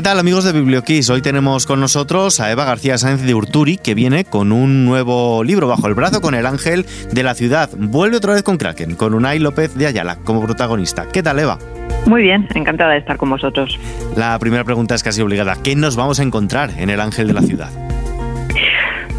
¿Qué 0.00 0.04
tal 0.04 0.18
amigos 0.18 0.44
de 0.44 0.52
Biblioquiz? 0.54 1.10
Hoy 1.10 1.20
tenemos 1.20 1.66
con 1.66 1.78
nosotros 1.78 2.40
a 2.40 2.50
Eva 2.50 2.64
García 2.64 2.96
Sáenz 2.96 3.20
de 3.20 3.34
Urturi, 3.34 3.76
que 3.76 3.94
viene 3.94 4.24
con 4.24 4.50
un 4.50 4.86
nuevo 4.86 5.44
libro 5.44 5.68
bajo 5.68 5.88
el 5.88 5.94
brazo 5.94 6.22
con 6.22 6.34
el 6.34 6.46
ángel 6.46 6.86
de 7.12 7.22
la 7.22 7.34
ciudad. 7.34 7.68
Vuelve 7.76 8.16
otra 8.16 8.32
vez 8.32 8.42
con 8.42 8.56
Kraken, 8.56 8.94
con 8.94 9.12
Unai 9.12 9.38
López 9.38 9.74
de 9.74 9.86
Ayala 9.86 10.16
como 10.24 10.42
protagonista. 10.42 11.06
¿Qué 11.12 11.22
tal 11.22 11.38
Eva? 11.38 11.58
Muy 12.06 12.22
bien, 12.22 12.48
encantada 12.54 12.92
de 12.92 13.00
estar 13.00 13.18
con 13.18 13.28
vosotros. 13.28 13.78
La 14.16 14.38
primera 14.38 14.64
pregunta 14.64 14.94
es 14.94 15.02
casi 15.02 15.20
obligada. 15.20 15.56
¿Qué 15.62 15.76
nos 15.76 15.96
vamos 15.96 16.18
a 16.18 16.22
encontrar 16.22 16.70
en 16.78 16.88
el 16.88 16.98
ángel 16.98 17.26
de 17.26 17.34
la 17.34 17.42
ciudad? 17.42 17.68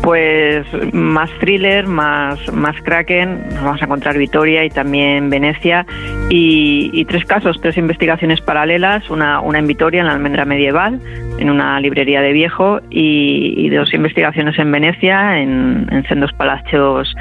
Pues 0.01 0.65
más 0.93 1.29
thriller, 1.39 1.85
más, 1.85 2.51
más 2.51 2.75
Kraken, 2.81 3.49
nos 3.49 3.63
vamos 3.63 3.81
a 3.81 3.85
encontrar 3.85 4.17
Vitoria 4.17 4.65
y 4.65 4.69
también 4.69 5.29
Venecia. 5.29 5.85
Y, 6.29 7.05
tres 7.05 7.25
casos, 7.25 7.59
tres 7.61 7.77
investigaciones 7.77 8.41
paralelas, 8.41 9.09
una, 9.09 9.41
una 9.41 9.59
en 9.59 9.67
Vitoria, 9.67 10.01
en 10.01 10.07
la 10.07 10.13
almendra 10.13 10.45
medieval, 10.45 10.99
en 11.37 11.49
una 11.49 11.79
librería 11.79 12.21
de 12.21 12.31
viejo 12.31 12.79
y, 12.89 13.69
dos 13.69 13.93
investigaciones 13.93 14.57
en 14.59 14.71
Venecia, 14.71 15.39
en, 15.39 15.87
en 15.91 16.03
sendos 16.07 16.33
palacios 16.33 17.13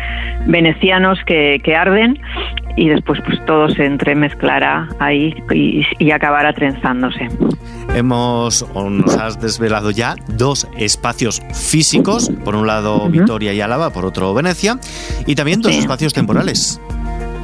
venecianos 0.47 1.19
que, 1.27 1.61
que 1.63 1.77
arden 1.77 2.19
y 2.81 2.89
después 2.89 3.21
pues 3.27 3.39
todo 3.45 3.69
se 3.69 3.85
entremezclará 3.85 4.89
ahí 4.99 5.35
y, 5.53 5.85
y 5.99 6.11
acabará 6.13 6.55
trenzándose. 6.55 7.29
Hemos, 7.95 8.67
o 8.73 8.89
nos 8.89 9.19
has 9.19 9.39
desvelado 9.39 9.91
ya, 9.91 10.15
dos 10.29 10.67
espacios 10.79 11.43
físicos, 11.53 12.31
por 12.43 12.57
un 12.57 12.67
lado 12.67 13.11
Vitoria 13.11 13.53
y 13.53 13.61
Álava, 13.61 13.91
por 13.91 14.07
otro 14.07 14.33
Venecia, 14.33 14.79
y 15.27 15.35
también 15.35 15.61
dos 15.61 15.75
espacios 15.75 16.15
temporales. 16.15 16.81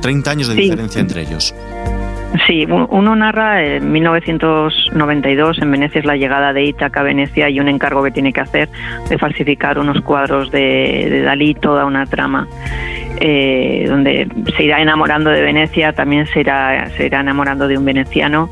30 0.00 0.30
años 0.30 0.48
de 0.48 0.54
diferencia 0.54 1.02
entre 1.02 1.20
ellos. 1.20 1.54
Sí, 2.46 2.66
uno 2.66 3.14
narra 3.14 3.62
en 3.62 3.92
1992 3.92 5.58
en 5.58 5.70
Venecia 5.70 5.98
es 5.98 6.06
la 6.06 6.16
llegada 6.16 6.52
de 6.52 6.64
Ítaca 6.64 7.00
a 7.00 7.02
Venecia 7.02 7.50
y 7.50 7.60
un 7.60 7.68
encargo 7.68 8.02
que 8.02 8.10
tiene 8.10 8.32
que 8.32 8.40
hacer 8.40 8.68
de 9.08 9.18
falsificar 9.18 9.78
unos 9.78 10.00
cuadros 10.00 10.50
de, 10.50 11.08
de 11.10 11.22
Dalí, 11.22 11.54
toda 11.54 11.84
una 11.84 12.06
trama. 12.06 12.48
Eh, 13.18 13.84
donde 13.88 14.28
se 14.56 14.64
irá 14.64 14.80
enamorando 14.82 15.30
de 15.30 15.40
Venecia, 15.40 15.94
también 15.94 16.26
se 16.26 16.40
irá, 16.40 16.90
se 16.90 17.06
irá 17.06 17.20
enamorando 17.20 17.66
de 17.66 17.78
un 17.78 17.84
veneciano 17.84 18.50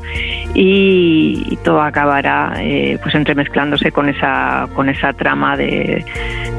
y, 0.55 1.57
todo 1.63 1.81
acabará 1.81 2.53
eh, 2.59 2.97
pues 3.01 3.15
entremezclándose 3.15 3.91
con 3.91 4.09
esa, 4.09 4.67
con 4.73 4.89
esa 4.89 5.13
trama 5.13 5.57
de, 5.57 6.03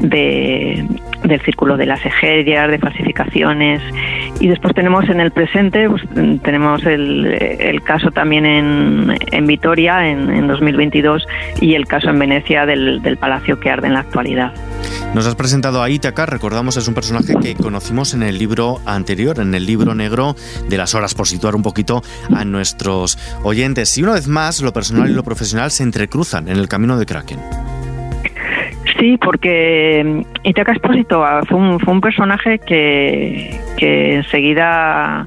del 0.01 1.41
círculo 1.43 1.77
de 1.77 1.87
las 1.87 2.05
ejerias, 2.05 2.71
de 2.71 2.79
falsificaciones 2.79 3.83
y 4.41 4.49
después 4.49 4.75
tenemos 4.75 5.09
en 5.09 5.21
el 5.21 5.31
presente, 5.31 5.89
pues, 5.89 6.03
tenemos 6.43 6.85
el, 6.85 7.27
el, 7.27 7.83
caso 7.83 8.11
también 8.11 8.47
en, 8.47 9.17
en 9.33 9.47
Vitoria 9.47 10.09
en, 10.09 10.31
en, 10.31 10.47
2022 10.47 11.27
y 11.61 11.75
el 11.75 11.87
caso 11.87 12.11
en 12.11 12.19
Venecia 12.19 12.67
del, 12.67 13.01
del 13.03 13.17
palacio 13.17 13.59
que 13.59 13.71
arde 13.71 13.87
en 13.87 13.95
la 13.95 14.01
actualidad. 14.01 14.53
Nos 15.15 15.27
has 15.27 15.35
presentado 15.35 15.83
a 15.83 15.89
Ítaca, 15.89 16.27
recordamos, 16.27 16.77
es 16.77 16.87
un 16.89 16.95
personaje 16.95 17.35
que 17.41 17.55
conocimos 17.55 17.96
en 17.97 18.23
el 18.23 18.39
libro 18.39 18.81
anterior, 18.85 19.41
en 19.41 19.55
el 19.55 19.65
libro 19.65 19.95
negro 19.95 20.37
de 20.69 20.77
las 20.77 20.95
horas, 20.95 21.15
por 21.15 21.27
situar 21.27 21.57
un 21.57 21.63
poquito 21.63 22.03
a 22.35 22.45
nuestros 22.45 23.19
oyentes. 23.43 23.97
Y 23.97 24.03
una 24.03 24.13
vez 24.13 24.29
más, 24.29 24.61
lo 24.61 24.73
personal 24.73 25.11
y 25.11 25.15
lo 25.15 25.25
profesional 25.25 25.71
se 25.71 25.83
entrecruzan 25.83 26.49
en 26.49 26.59
el 26.59 26.69
camino 26.69 26.99
de 26.99 27.07
Kraken. 27.07 27.76
Sí, 28.99 29.19
porque 29.19 30.25
Ítaca 30.43 30.73
Espósito 30.73 31.25
fue 31.49 31.59
un, 31.59 31.81
fue 31.81 31.93
un 31.93 32.01
personaje 32.01 32.59
que, 32.59 33.61
que 33.77 34.15
enseguida 34.17 35.27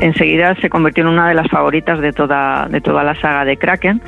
enseguida 0.00 0.54
se 0.56 0.70
convirtió 0.70 1.02
en 1.02 1.08
una 1.08 1.28
de 1.28 1.34
las 1.34 1.48
favoritas 1.48 2.00
de 2.00 2.12
toda, 2.12 2.68
de 2.68 2.80
toda 2.80 3.04
la 3.04 3.14
saga 3.16 3.44
de 3.44 3.56
Kraken, 3.56 4.00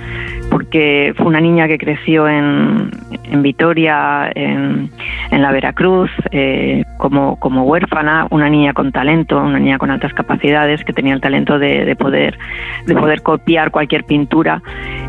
porque 0.50 1.12
fue 1.16 1.26
una 1.26 1.40
niña 1.40 1.68
que 1.68 1.78
creció 1.78 2.28
en, 2.28 2.90
en 3.24 3.42
Vitoria, 3.42 4.30
en, 4.34 4.90
en, 5.30 5.42
la 5.42 5.52
Veracruz, 5.52 6.10
eh, 6.30 6.84
como, 6.96 7.38
como 7.38 7.64
huérfana, 7.64 8.26
una 8.30 8.48
niña 8.48 8.72
con 8.72 8.92
talento, 8.92 9.38
una 9.38 9.58
niña 9.58 9.78
con 9.78 9.90
altas 9.90 10.12
capacidades, 10.14 10.82
que 10.84 10.92
tenía 10.92 11.14
el 11.14 11.20
talento 11.20 11.58
de, 11.58 11.84
de 11.84 11.96
poder, 11.96 12.38
de 12.86 12.94
poder 12.94 13.22
copiar 13.22 13.70
cualquier 13.70 14.04
pintura 14.04 14.62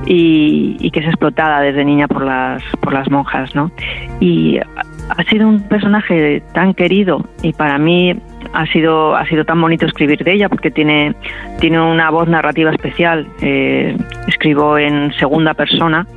y, 0.05 0.77
y, 0.79 0.91
que 0.91 0.99
es 0.99 1.05
explotada 1.07 1.61
desde 1.61 1.85
niña 1.85 2.07
por 2.07 2.23
las, 2.23 2.63
por 2.81 2.93
las 2.93 3.09
monjas. 3.09 3.55
¿no? 3.55 3.71
Y 4.19 4.57
ha 4.57 5.23
sido 5.29 5.47
un 5.47 5.61
personaje 5.61 6.41
tan 6.53 6.73
querido 6.73 7.25
y 7.41 7.53
para 7.53 7.77
mí 7.77 8.15
ha 8.51 8.65
sido 8.67 9.15
ha 9.15 9.25
sido 9.27 9.45
tan 9.45 9.61
bonito 9.61 9.85
escribir 9.85 10.23
de 10.23 10.33
ella 10.33 10.49
porque 10.49 10.71
tiene 10.71 11.15
tiene 11.59 11.79
una 11.79 12.09
voz 12.09 12.27
narrativa 12.27 12.71
especial 12.71 13.27
eh, 13.41 13.95
escribo 14.27 14.77
en 14.77 15.13
segunda 15.13 15.53
persona 15.53 16.07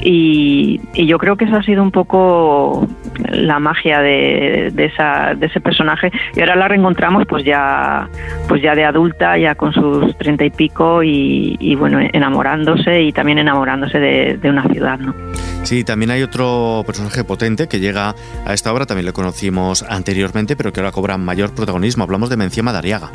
y, 0.00 0.80
y, 0.94 1.06
yo 1.06 1.18
creo 1.18 1.36
que 1.36 1.44
esa 1.44 1.58
ha 1.58 1.62
sido 1.62 1.82
un 1.82 1.90
poco 1.90 2.86
la 3.30 3.58
magia 3.58 4.00
de, 4.00 4.70
de, 4.72 4.84
esa, 4.86 5.34
de 5.34 5.46
ese 5.46 5.60
personaje 5.60 6.10
y 6.34 6.40
ahora 6.40 6.56
la 6.56 6.68
reencontramos 6.68 7.26
pues 7.26 7.44
ya 7.44 8.08
pues 8.48 8.62
ya 8.62 8.74
de 8.74 8.84
adulta 8.84 9.36
ya 9.36 9.54
con 9.54 9.72
sus 9.72 10.16
treinta 10.18 10.44
y 10.44 10.50
pico 10.50 11.02
y, 11.02 11.56
y, 11.60 11.74
bueno 11.74 11.98
enamorándose 12.12 13.02
y 13.02 13.12
también 13.12 13.38
enamorándose 13.38 13.98
de, 13.98 14.38
de 14.38 14.50
una 14.50 14.64
ciudad 14.68 14.98
¿no? 14.98 15.14
Sí, 15.64 15.84
también 15.84 16.10
hay 16.10 16.22
otro 16.22 16.82
personaje 16.86 17.24
potente 17.24 17.68
que 17.68 17.78
llega 17.80 18.14
a 18.46 18.54
esta 18.54 18.72
obra, 18.72 18.86
también 18.86 19.04
le 19.06 19.12
conocimos 19.12 19.82
anteriormente, 19.82 20.56
pero 20.56 20.72
que 20.72 20.80
ahora 20.80 20.92
cobra 20.92 21.18
mayor 21.18 21.54
Hablamos 22.02 22.30
de 22.30 22.36
Mencía 22.36 22.62
Madariaga. 22.62 23.10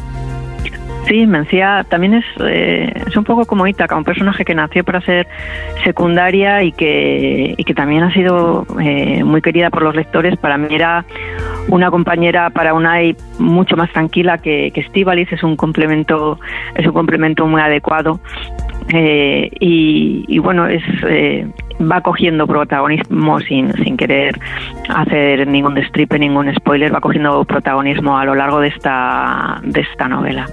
Sí, 1.07 1.27
Mencía 1.27 1.85
también 1.89 2.13
es, 2.13 2.25
eh, 2.39 2.93
es 3.07 3.17
un 3.17 3.25
poco 3.25 3.45
como 3.45 3.67
Ítaca, 3.67 3.95
un 3.97 4.05
personaje 4.05 4.45
que 4.45 4.55
nació 4.55 4.85
para 4.85 5.01
ser 5.01 5.27
secundaria 5.83 6.63
y 6.63 6.71
que, 6.71 7.55
y 7.57 7.63
que 7.63 7.73
también 7.73 8.03
ha 8.03 8.13
sido 8.13 8.65
eh, 8.81 9.21
muy 9.23 9.41
querida 9.41 9.69
por 9.69 9.81
los 9.81 9.95
lectores. 9.95 10.37
Para 10.37 10.57
mí 10.57 10.67
era 10.73 11.03
una 11.67 11.91
compañera 11.91 12.49
para 12.51 12.73
Unai 12.73 13.17
mucho 13.37 13.75
más 13.75 13.91
tranquila 13.91 14.37
que, 14.37 14.71
que 14.73 14.79
Estivalis, 14.79 15.31
es 15.33 15.43
un 15.43 15.57
complemento, 15.57 16.39
es 16.75 16.85
un 16.85 16.93
complemento 16.93 17.45
muy 17.47 17.61
adecuado. 17.61 18.21
Eh, 18.89 19.49
y, 19.59 20.39
bueno, 20.39 20.67
es, 20.67 20.83
eh, 21.07 21.47
va 21.81 22.01
cogiendo 22.01 22.45
protagonismo 22.47 23.39
sin, 23.39 23.73
sin 23.83 23.97
querer 23.97 24.39
hacer 24.89 25.47
ningún 25.47 25.73
destripe, 25.73 26.19
ningún 26.19 26.53
spoiler, 26.55 26.93
va 26.93 26.99
cogiendo 26.99 27.43
protagonismo 27.45 28.17
a 28.17 28.25
lo 28.25 28.35
largo 28.35 28.59
de 28.59 28.67
esta, 28.69 29.61
de 29.63 29.81
esta 29.81 30.07
novela. 30.07 30.47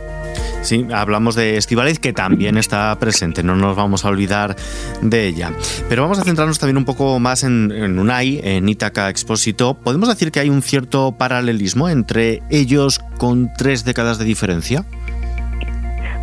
Sí, 0.63 0.87
hablamos 0.93 1.37
de 1.37 1.57
Estivaliz, 1.57 1.99
que 1.99 2.13
también 2.13 2.59
está 2.59 2.97
presente, 2.99 3.43
no 3.43 3.57
nos 3.57 3.75
vamos 3.77 4.05
a 4.05 4.09
olvidar 4.09 4.57
de 5.01 5.27
ella. 5.27 5.53
Pero 5.89 6.03
vamos 6.03 6.19
a 6.19 6.23
centrarnos 6.23 6.59
también 6.59 6.77
un 6.77 6.85
poco 6.85 7.19
más 7.19 7.45
en, 7.45 7.73
en 7.73 7.99
Unai, 7.99 8.41
en 8.45 8.69
Ítaca 8.69 9.09
Expósito. 9.09 9.75
¿Podemos 9.75 10.09
decir 10.09 10.31
que 10.31 10.41
hay 10.41 10.51
un 10.51 10.61
cierto 10.61 11.13
paralelismo 11.17 11.89
entre 11.89 12.43
ellos 12.51 13.01
con 13.19 13.51
tres 13.57 13.85
décadas 13.85 14.19
de 14.19 14.27
diferencia? 14.27 14.85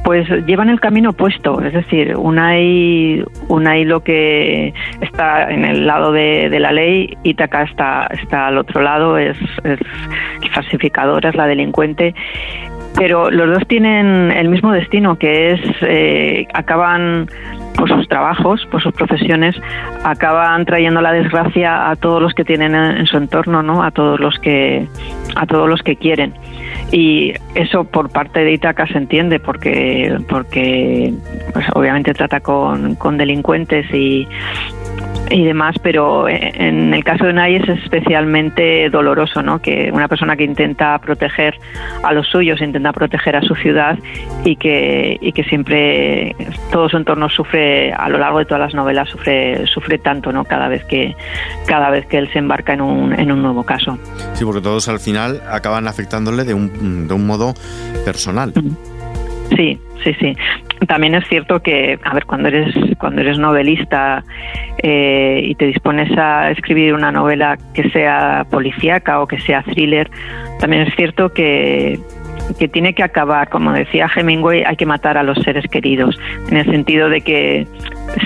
Pues 0.07 0.25
llevan 0.45 0.69
el 0.69 0.79
camino 0.79 1.09
opuesto, 1.09 1.62
es 1.62 1.73
decir, 1.73 2.16
Unai, 2.16 3.25
Unai 3.50 3.84
lo 3.84 4.06
que 4.06 4.73
está 5.01 5.51
en 5.51 5.66
el 5.66 5.85
lado 5.85 6.13
de, 6.13 6.47
de 6.50 6.62
la 6.62 6.72
ley, 6.72 7.18
Ítaca 7.23 7.63
está, 7.63 8.07
está 8.12 8.47
al 8.47 8.57
otro 8.57 8.81
lado, 8.81 9.17
es, 9.17 9.35
es 9.66 9.79
falsificadora, 10.53 11.31
es 11.31 11.35
la 11.35 11.46
delincuente, 11.46 12.16
pero 12.96 13.29
los 13.29 13.50
dos 13.50 13.67
tienen 13.67 14.31
el 14.31 14.47
mismo 14.47 14.72
destino, 14.72 15.17
que 15.17 15.51
es 15.51 15.62
eh, 15.81 16.47
acaban 16.53 17.28
por 17.75 17.90
sus 17.90 18.07
trabajos, 18.07 18.66
por 18.72 18.81
sus 18.81 18.94
profesiones, 18.94 19.57
acaban 20.06 20.63
trayendo 20.63 21.01
la 21.01 21.12
desgracia 21.12 21.90
a 21.90 21.97
todos 21.97 22.22
los 22.22 22.34
que 22.34 22.46
tienen 22.46 22.73
en 22.75 23.06
su 23.07 23.17
entorno, 23.17 23.61
¿no? 23.61 23.84
A 23.84 23.91
todos 23.91 24.22
los 24.22 24.40
que 24.40 24.87
a 25.35 25.46
todos 25.46 25.67
los 25.67 25.81
que 25.81 25.97
quieren 25.97 26.34
y 26.91 27.34
eso 27.55 27.84
por 27.84 28.09
parte 28.09 28.43
de 28.43 28.53
Itaca 28.53 28.87
se 28.87 28.97
entiende 28.97 29.39
porque 29.39 30.17
porque 30.29 31.13
pues 31.53 31.66
obviamente 31.73 32.13
trata 32.13 32.39
con, 32.39 32.95
con 32.95 33.17
delincuentes 33.17 33.85
y 33.93 34.28
y 35.29 35.43
demás, 35.43 35.75
pero 35.81 36.28
en 36.29 36.93
el 36.93 37.03
caso 37.03 37.25
de 37.25 37.34
Nay 37.34 37.55
es 37.55 37.69
especialmente 37.69 38.90
doloroso, 38.90 39.41
¿no? 39.41 39.59
Que 39.61 39.90
una 39.91 40.08
persona 40.08 40.35
que 40.35 40.43
intenta 40.43 40.97
proteger 40.99 41.55
a 42.03 42.14
los 42.14 42.28
suyos, 42.28 42.61
intenta 42.61 42.93
proteger 42.93 43.35
a 43.35 43.41
su 43.41 43.55
ciudad 43.55 43.97
y 44.43 44.55
que, 44.55 45.17
y 45.19 45.31
que 45.34 45.43
siempre 45.43 46.35
todo 46.72 46.90
su 46.90 46.97
entorno 46.97 47.29
sufre, 47.29 47.93
a 47.93 48.09
lo 48.09 48.17
largo 48.17 48.40
de 48.40 48.46
todas 48.46 48.61
las 48.61 48.73
novelas, 48.73 49.09
sufre, 49.09 49.66
sufre 49.67 49.97
tanto, 49.97 50.31
¿no? 50.31 50.46
Cada 50.46 50.67
vez 50.67 50.84
que, 50.85 51.16
cada 51.67 51.90
vez 51.90 52.05
que 52.05 52.17
él 52.17 52.29
se 52.31 52.40
embarca 52.40 52.73
en 52.73 52.81
un, 52.81 53.14
en 53.14 53.31
un 53.31 53.41
nuevo 53.41 53.64
caso. 53.64 53.97
Sí, 54.34 54.46
porque 54.46 54.61
todos 54.61 54.87
al 54.87 54.99
final 54.99 55.41
acaban 55.49 55.87
afectándole 55.87 56.43
de 56.43 56.53
un, 56.53 57.08
de 57.08 57.14
un 57.14 57.25
modo 57.25 57.53
personal. 58.05 58.53
Sí, 59.55 59.79
sí, 60.03 60.14
sí. 60.20 60.35
También 60.88 61.16
es 61.16 61.28
cierto 61.28 61.61
que, 61.61 61.99
a 62.03 62.14
ver, 62.14 62.26
cuando 62.26 62.49
eres 62.49 62.76
cuando 62.99 63.22
eres 63.22 63.40
novelista 63.40 64.23
eh, 64.78 65.41
y 65.44 65.55
te 65.55 65.66
dispones 65.66 66.16
a 66.17 66.52
escribir 66.52 66.94
una 66.94 67.11
novela 67.11 67.58
que 67.73 67.90
sea 67.90 68.46
policíaca 68.49 69.22
o 69.22 69.28
que 69.28 69.40
sea 69.40 69.64
thriller, 69.64 70.09
también 70.59 70.84
es 70.84 70.96
cierto 70.96 71.34
que 71.34 71.99
que 72.58 72.67
tiene 72.67 72.94
que 72.94 73.03
acabar, 73.03 73.49
como 73.49 73.73
decía 73.73 74.09
Hemingway, 74.14 74.64
hay 74.64 74.76
que 74.76 74.85
matar 74.85 75.17
a 75.17 75.23
los 75.23 75.38
seres 75.40 75.66
queridos, 75.67 76.17
en 76.50 76.58
el 76.58 76.66
sentido 76.66 77.09
de 77.09 77.22
que 77.22 77.67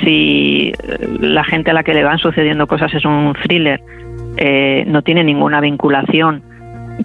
si 0.04 0.74
la 1.20 1.44
gente 1.44 1.72
a 1.72 1.74
la 1.74 1.84
que 1.84 1.94
le 1.94 2.04
van 2.04 2.20
sucediendo 2.20 2.68
cosas 2.68 2.94
es 2.94 3.04
un 3.04 3.34
thriller, 3.44 3.82
eh, 4.38 4.84
no 4.88 5.02
tiene 5.02 5.24
ninguna 5.24 5.60
vinculación 5.60 6.44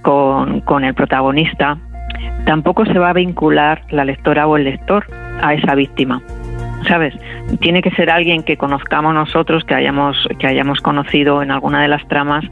con, 0.02 0.60
con 0.60 0.84
el 0.84 0.94
protagonista, 0.94 1.78
tampoco 2.44 2.84
se 2.86 2.98
va 2.98 3.10
a 3.10 3.12
vincular 3.12 3.82
la 3.90 4.04
lectora 4.04 4.46
o 4.46 4.56
el 4.56 4.64
lector 4.64 5.06
a 5.42 5.54
esa 5.54 5.74
víctima. 5.74 6.22
¿Sabes? 6.88 7.14
Tiene 7.60 7.82
que 7.82 7.90
ser 7.92 8.10
alguien 8.10 8.42
que 8.42 8.56
conozcamos 8.56 9.12
nosotros, 9.12 9.64
que 9.64 9.74
hayamos, 9.74 10.16
que 10.38 10.46
hayamos 10.46 10.80
conocido 10.80 11.42
en 11.42 11.50
alguna 11.50 11.82
de 11.82 11.88
las 11.88 12.06
tramas, 12.06 12.44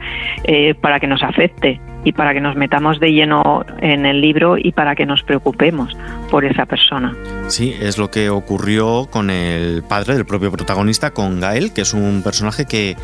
eh, 0.43 0.73
para 0.73 0.99
que 0.99 1.07
nos 1.07 1.23
afecte 1.23 1.79
y 2.03 2.11
para 2.11 2.33
que 2.33 2.41
nos 2.41 2.55
metamos 2.55 2.99
de 2.99 3.13
lleno 3.13 3.65
en 3.81 4.05
el 4.05 4.19
libro 4.21 4.57
y 4.57 4.71
para 4.71 4.95
que 4.95 5.05
nos 5.05 5.23
preocupemos 5.23 5.95
por 6.29 6.43
esa 6.43 6.65
persona. 6.65 7.13
Sí, 7.47 7.75
es 7.79 7.97
lo 7.97 8.11
que 8.11 8.29
ocurrió 8.29 9.07
con 9.09 9.29
el 9.29 9.83
padre 9.83 10.15
del 10.15 10.25
propio 10.25 10.51
protagonista, 10.51 11.11
con 11.11 11.39
Gael, 11.39 11.73
que 11.73 11.81
es 11.81 11.93
un 11.93 12.21
personaje 12.21 12.65
que 12.65 12.97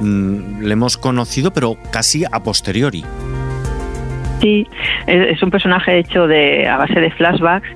mm, 0.00 0.62
le 0.62 0.72
hemos 0.72 0.96
conocido, 0.96 1.52
pero 1.52 1.76
casi 1.92 2.24
a 2.24 2.42
posteriori. 2.42 3.04
Sí, 4.42 4.66
es, 5.06 5.40
un 5.40 5.50
personaje 5.52 5.98
hecho 5.98 6.26
de 6.26 6.68
a 6.68 6.76
base 6.76 6.98
de 6.98 7.12
flashbacks. 7.12 7.68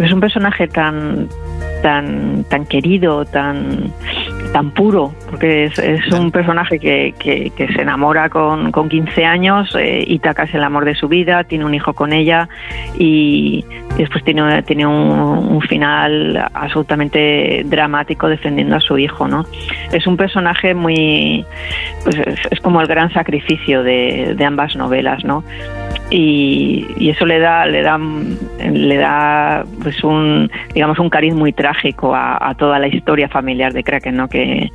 Es 0.00 0.10
un 0.10 0.20
personaje 0.20 0.66
tan 0.66 1.28
tan 1.82 2.44
tan 2.44 2.64
querido, 2.64 3.26
tan 3.26 3.92
tan 4.54 4.70
puro, 4.70 5.12
porque 5.30 5.64
es, 5.64 6.12
un 6.12 6.30
personaje 6.30 6.78
que, 6.78 7.14
que, 7.18 7.68
se 7.74 7.82
enamora 7.82 8.28
con, 8.28 8.72
con 8.72 8.88
15 8.88 9.24
años, 9.24 9.74
eh, 9.78 10.04
Itaca 10.06 10.44
es 10.44 10.54
el 10.54 10.64
amor 10.64 10.84
de 10.84 10.94
su 10.94 11.08
vida, 11.08 11.44
tiene 11.44 11.64
un 11.64 11.74
hijo 11.74 11.92
con 11.92 12.12
ella 12.12 12.48
y 12.98 13.64
después 13.96 14.24
tiene, 14.24 14.62
tiene 14.62 14.86
un, 14.86 15.58
final 15.68 16.48
absolutamente 16.54 17.62
dramático 17.66 18.28
defendiendo 18.28 18.76
a 18.76 18.80
su 18.80 18.96
hijo, 18.96 19.26
¿no? 19.26 19.44
Es 19.92 20.06
un 20.06 20.16
personaje 20.16 20.72
muy, 20.72 21.44
pues 22.04 22.16
es, 22.50 22.60
como 22.60 22.80
el 22.80 22.86
gran 22.86 23.12
sacrificio 23.12 23.82
de, 23.82 24.34
de 24.36 24.44
ambas 24.44 24.76
novelas, 24.76 25.24
¿no? 25.24 25.42
y, 26.10 27.10
eso 27.10 27.26
le 27.26 27.38
da 27.38 27.66
le 27.66 27.82
da 27.82 27.98
le 27.98 28.96
da 28.96 29.64
pues 29.82 30.02
un 30.04 30.50
digamos 30.74 30.98
un 30.98 31.10
cariz 31.10 31.34
muy 31.34 31.52
trágico 31.52 32.14
a, 32.14 32.54
toda 32.58 32.78
la 32.78 32.88
historia 32.88 33.28
familiar 33.28 33.72
de 33.72 33.82
Kraken 33.84 34.16
no 34.16 34.28
que, 34.28 34.70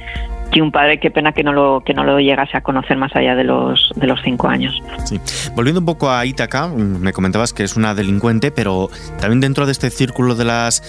que 0.54 0.62
un 0.62 0.72
padre 0.72 1.00
qué 1.00 1.10
pena 1.10 1.32
que 1.32 1.44
no 1.44 1.52
lo 1.52 1.82
que 1.84 1.94
no 1.94 2.04
lo 2.04 2.20
llegase 2.20 2.56
a 2.56 2.62
conocer 2.62 2.96
más 2.96 3.14
allá 3.16 3.36
de 3.36 3.44
los 3.44 3.92
de 3.96 4.08
los 4.08 4.22
cinco 4.22 4.48
años 4.48 4.82
sí. 5.06 5.20
volviendo 5.56 5.80
un 5.80 5.86
poco 5.86 6.12
a 6.12 6.26
Ítaca 6.26 6.68
me 6.68 7.12
comentabas 7.12 7.54
que 7.54 7.64
es 7.64 7.76
una 7.76 7.96
delincuente 7.96 8.52
pero 8.52 8.90
también 9.20 9.42
dentro 9.42 9.66
de 9.66 9.72
este 9.72 9.90
círculo 9.90 10.36
de 10.36 10.46
las 10.46 10.82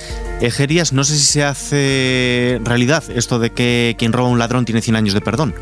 ejerias 0.42 0.92
no 0.92 1.02
sé 1.02 1.14
si 1.14 1.24
se 1.24 1.44
hace 1.44 2.60
realidad 2.62 3.02
esto 3.16 3.38
de 3.38 3.50
que 3.50 3.96
quien 3.98 4.12
roba 4.12 4.28
a 4.28 4.32
un 4.32 4.38
ladrón 4.38 4.66
tiene 4.66 4.82
100 4.82 4.96
años 4.96 5.14
de 5.14 5.22
perdón 5.22 5.54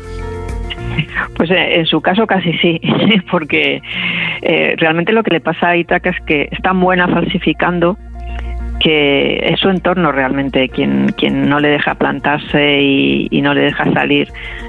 pues 1.35 1.49
eh, 1.49 1.79
en 1.79 1.85
su 1.85 2.01
caso 2.01 2.27
casi 2.27 2.53
sí, 2.57 2.81
porque 3.31 3.81
eh, 4.41 4.75
realmente 4.77 5.13
lo 5.13 5.23
que 5.23 5.31
le 5.31 5.39
pasa 5.39 5.69
a 5.69 5.77
Itaca 5.77 6.09
es 6.09 6.19
que 6.25 6.49
es 6.51 6.61
tan 6.61 6.79
buena 6.79 7.07
falsificando 7.07 7.97
que 8.83 9.39
es 9.41 9.61
su 9.61 9.69
entorno 9.69 10.11
realmente 10.11 10.67
quien, 10.67 11.13
quien 11.13 11.47
no 11.47 11.61
le 11.61 11.69
deja 11.69 11.95
plantarse 11.95 12.81
y, 12.81 13.41
no 13.41 13.53
le 13.53 13.61
deja 13.61 13.91
salir 13.93 14.27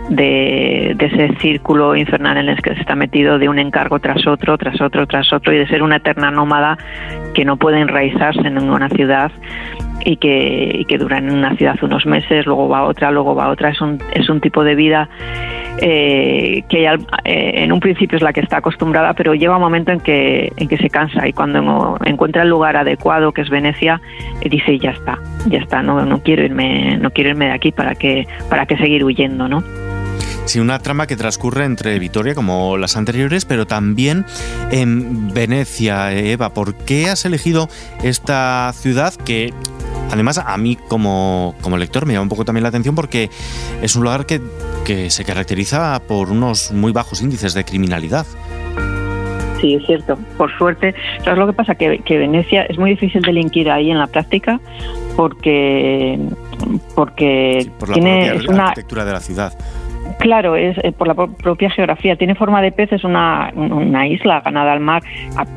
de, 0.09 0.97
ese 0.99 1.35
círculo 1.41 1.97
infernal 1.97 2.37
en 2.37 2.49
el 2.49 2.63
que 2.63 2.75
se 2.75 2.81
está 2.81 2.95
metido 2.95 3.39
de 3.39 3.49
un 3.49 3.59
encargo 3.59 3.99
tras 3.99 4.25
otro, 4.29 4.57
tras 4.57 4.81
otro, 4.81 5.09
tras 5.09 5.33
otro 5.33 5.53
y 5.53 5.59
de 5.59 5.67
ser 5.67 5.83
una 5.83 5.97
eterna 5.97 6.31
nómada 6.31 6.79
que 7.35 7.45
no 7.45 7.57
puede 7.57 7.81
enraizarse 7.81 8.47
en 8.47 8.55
ninguna 8.55 8.89
ciudad 8.89 9.33
y 10.05 10.17
que, 10.17 10.77
y 10.79 10.85
que 10.85 10.97
dura 10.97 11.19
en 11.19 11.33
una 11.33 11.57
ciudad 11.57 11.77
unos 11.83 12.07
meses, 12.07 12.47
luego 12.47 12.69
va 12.69 12.85
otra, 12.85 13.11
luego 13.11 13.35
va 13.35 13.49
otra. 13.49 13.71
Es 13.71 13.81
un, 13.81 13.99
es 14.13 14.29
un 14.29 14.41
tipo 14.41 14.63
de 14.63 14.77
vida 14.77 15.09
eh, 15.79 16.65
que 16.69 16.87
eh, 16.87 16.95
en 17.25 17.73
un 17.73 17.81
principio 17.81 18.17
es 18.17 18.23
la 18.23 18.33
que 18.33 18.41
está 18.41 18.59
acostumbrada, 18.59 19.15
pero 19.15 19.35
llega 19.35 19.57
un 19.57 19.63
momento 19.63 19.93
en 19.93 20.01
que, 20.01 20.53
en 20.57 20.69
que 20.69 20.77
se 20.77 20.89
cansa 20.91 21.27
y 21.27 21.33
cuando 21.33 21.99
encuentra 22.05 22.43
el 22.43 22.49
lugar 22.49 22.77
adecuado, 22.77 23.33
que 23.33 23.43
es 23.43 23.51
Venecia, 23.51 24.01
eh, 24.41 24.49
dice 24.49 24.79
ya 24.79 24.91
está, 24.91 25.19
ya 25.47 25.59
está, 25.59 25.83
no, 25.83 26.05
no 26.05 26.23
quiero 26.23 26.45
irme, 26.45 26.97
no 26.99 27.11
quiero 27.11 27.31
irme 27.31 27.47
de 27.47 27.53
aquí 27.53 27.73
para 27.73 27.95
que, 27.95 28.27
para 28.49 28.67
que 28.67 28.77
seguir 28.77 29.05
huyendo, 29.05 29.49
¿no? 29.49 29.63
Sí, 30.45 30.61
una 30.61 30.79
trama 30.79 31.07
que 31.07 31.17
transcurre 31.17 31.65
entre 31.65 31.99
Vitoria 31.99 32.35
como 32.35 32.77
las 32.77 32.97
anteriores, 32.97 33.47
pero 33.47 33.67
también 33.67 34.27
en 34.71 35.33
Venecia. 35.33 36.13
Eva, 36.13 36.53
¿por 36.53 36.75
qué 36.75 37.09
has 37.09 37.25
elegido 37.25 37.69
esta 38.03 38.71
ciudad 38.75 39.15
que 39.15 39.55
Además, 40.15 40.39
a 40.39 40.57
mí 40.59 40.77
como, 40.77 41.57
como, 41.61 41.77
lector 41.77 42.07
me 42.07 42.13
llama 42.13 42.23
un 42.23 42.29
poco 42.29 42.45
también 42.45 42.63
la 42.63 42.69
atención 42.69 42.95
porque 42.95 43.31
es 43.83 43.97
un 43.97 44.05
lugar 44.05 44.27
que, 44.27 44.41
que 44.85 45.11
se 45.11 45.25
caracteriza 45.25 46.01
por 46.07 46.31
unos 46.31 46.71
muy 46.71 46.93
bajos 46.93 47.21
índices 47.21 47.53
de 47.53 47.65
criminalidad. 47.65 48.25
Sí, 49.61 49.75
es 49.75 49.85
cierto. 49.87 50.17
Por 50.39 50.57
suerte, 50.57 50.95
¿sabes 51.25 51.37
lo 51.37 51.49
que 51.49 51.53
pasa? 51.53 51.75
Que, 51.75 51.99
que 51.99 52.19
Venecia 52.19 52.63
es 52.63 52.79
muy 52.79 52.91
difícil 52.91 53.23
delinquir 53.23 53.69
ahí 53.69 53.91
en 53.91 53.99
la 53.99 54.07
práctica 54.07 54.61
porque 55.17 56.17
porque 56.95 57.73
por 57.77 57.89
la 57.89 57.95
tiene 57.95 58.39
una 58.49 58.67
arquitectura 58.67 59.05
de 59.05 59.13
la 59.13 59.21
ciudad. 59.21 59.53
Claro, 60.19 60.57
es 60.57 60.77
eh, 60.79 60.93
por 60.93 61.07
la 61.07 61.15
propia 61.15 61.71
geografía. 61.71 62.17
Tiene 62.17 62.35
forma 62.35 62.63
de 62.63 62.73
pez, 62.73 62.93
es 62.93 63.05
una, 63.05 63.53
una 63.55 64.07
isla 64.07 64.41
ganada 64.41 64.73
al 64.73 64.81
mar. 64.81 65.03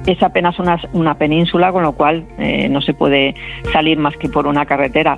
Es 0.05 0.21
apenas 0.21 0.59
una, 0.59 0.79
una 0.93 1.17
península, 1.17 1.71
con 1.71 1.83
lo 1.83 1.93
cual 1.93 2.25
eh, 2.37 2.67
no 2.69 2.81
se 2.81 2.93
puede 2.93 3.35
salir 3.71 3.97
más 3.97 4.15
que 4.17 4.29
por 4.29 4.47
una 4.47 4.65
carretera 4.65 5.17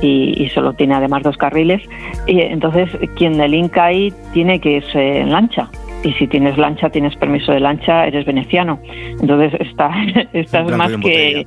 y, 0.00 0.48
solo 0.54 0.72
tiene 0.72 0.94
además 0.94 1.22
dos 1.22 1.36
carriles. 1.36 1.82
Y 2.26 2.40
entonces, 2.40 2.88
quien 3.16 3.36
delinca 3.36 3.84
ahí 3.84 4.12
tiene 4.32 4.60
que 4.60 4.72
irse 4.72 5.20
en 5.20 5.30
lancha 5.30 5.68
y 6.02 6.12
si 6.12 6.26
tienes 6.28 6.56
lancha, 6.56 6.88
tienes 6.90 7.16
permiso 7.16 7.52
de 7.52 7.60
lancha, 7.60 8.06
eres 8.06 8.24
veneciano. 8.24 8.78
Entonces 9.20 9.60
está, 9.60 9.90
estás 10.32 10.70
más 10.76 10.96
que 10.98 11.46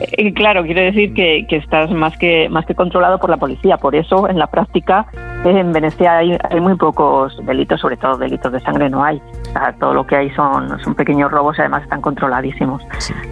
eh, 0.00 0.32
claro, 0.34 0.62
quiere 0.64 0.82
decir 0.92 1.14
que, 1.14 1.46
estás 1.50 1.90
más 1.90 2.16
que 2.18 2.48
más 2.50 2.66
que 2.66 2.74
controlado 2.74 3.18
por 3.18 3.30
la 3.30 3.36
policía. 3.36 3.78
Por 3.78 3.94
eso, 3.94 4.28
en 4.28 4.38
la 4.38 4.46
práctica, 4.46 5.06
en 5.44 5.72
Venecia 5.72 6.18
hay, 6.18 6.38
muy 6.60 6.76
pocos 6.76 7.36
delitos, 7.46 7.80
sobre 7.80 7.96
todo 7.96 8.18
delitos 8.18 8.52
de 8.52 8.60
sangre 8.60 8.90
no 8.90 9.02
hay. 9.02 9.20
todo 9.80 9.94
lo 9.94 10.06
que 10.06 10.16
hay 10.16 10.30
son, 10.30 10.78
son 10.80 10.94
pequeños 10.94 11.30
robos 11.30 11.56
y 11.58 11.62
además 11.62 11.82
están 11.84 12.02
controladísimos, 12.02 12.82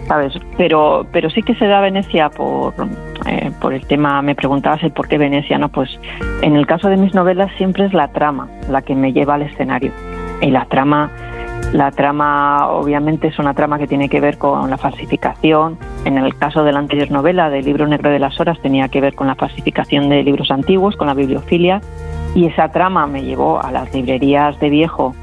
¿sabes? 0.07 0.33
Pero, 0.57 1.05
pero 1.11 1.29
sí 1.29 1.43
que 1.43 1.55
se 1.55 1.67
da 1.67 1.81
Venecia 1.81 2.29
por, 2.29 2.73
eh, 3.27 3.51
por 3.61 3.73
el 3.73 3.85
tema, 3.85 4.21
me 4.21 4.33
preguntabas 4.33 4.81
el 4.83 4.91
por 4.91 5.07
qué 5.07 5.17
Venecia, 5.17 5.57
¿no? 5.57 5.69
Pues 5.69 5.99
en 6.41 6.55
el 6.55 6.65
caso 6.65 6.89
de 6.89 6.97
mis 6.97 7.13
novelas 7.13 7.51
siempre 7.57 7.85
es 7.85 7.93
la 7.93 8.07
trama 8.07 8.47
la 8.69 8.81
que 8.81 8.95
me 8.95 9.13
lleva 9.13 9.35
al 9.35 9.43
escenario. 9.43 9.91
Y 10.41 10.51
la 10.51 10.65
trama 10.65 11.09
la 11.75 11.91
trama, 11.91 12.69
obviamente, 12.69 13.27
es 13.27 13.37
una 13.37 13.53
trama 13.53 13.77
que 13.77 13.85
tiene 13.85 14.07
que 14.07 14.21
ver 14.21 14.37
con 14.37 14.69
la 14.69 14.77
falsificación. 14.77 15.77
En 16.05 16.17
el 16.17 16.33
caso 16.37 16.63
de 16.63 16.71
la 16.71 16.79
anterior 16.79 17.11
novela, 17.11 17.49
del 17.49 17.65
libro 17.65 17.85
negro 17.85 18.09
de 18.09 18.19
las 18.19 18.39
horas, 18.39 18.57
tenía 18.61 18.87
que 18.87 19.01
ver 19.01 19.13
con 19.13 19.27
la 19.27 19.35
falsificación 19.35 20.07
de 20.07 20.23
libros 20.23 20.51
antiguos, 20.51 20.95
con 20.95 21.07
la 21.07 21.13
bibliofilia. 21.13 21.81
Y 22.33 22.45
esa 22.45 22.69
trama 22.69 23.07
me 23.07 23.23
llevó 23.23 23.61
a 23.61 23.71
las 23.71 23.93
librerías 23.93 24.57
de 24.61 24.69
viejo 24.69 25.13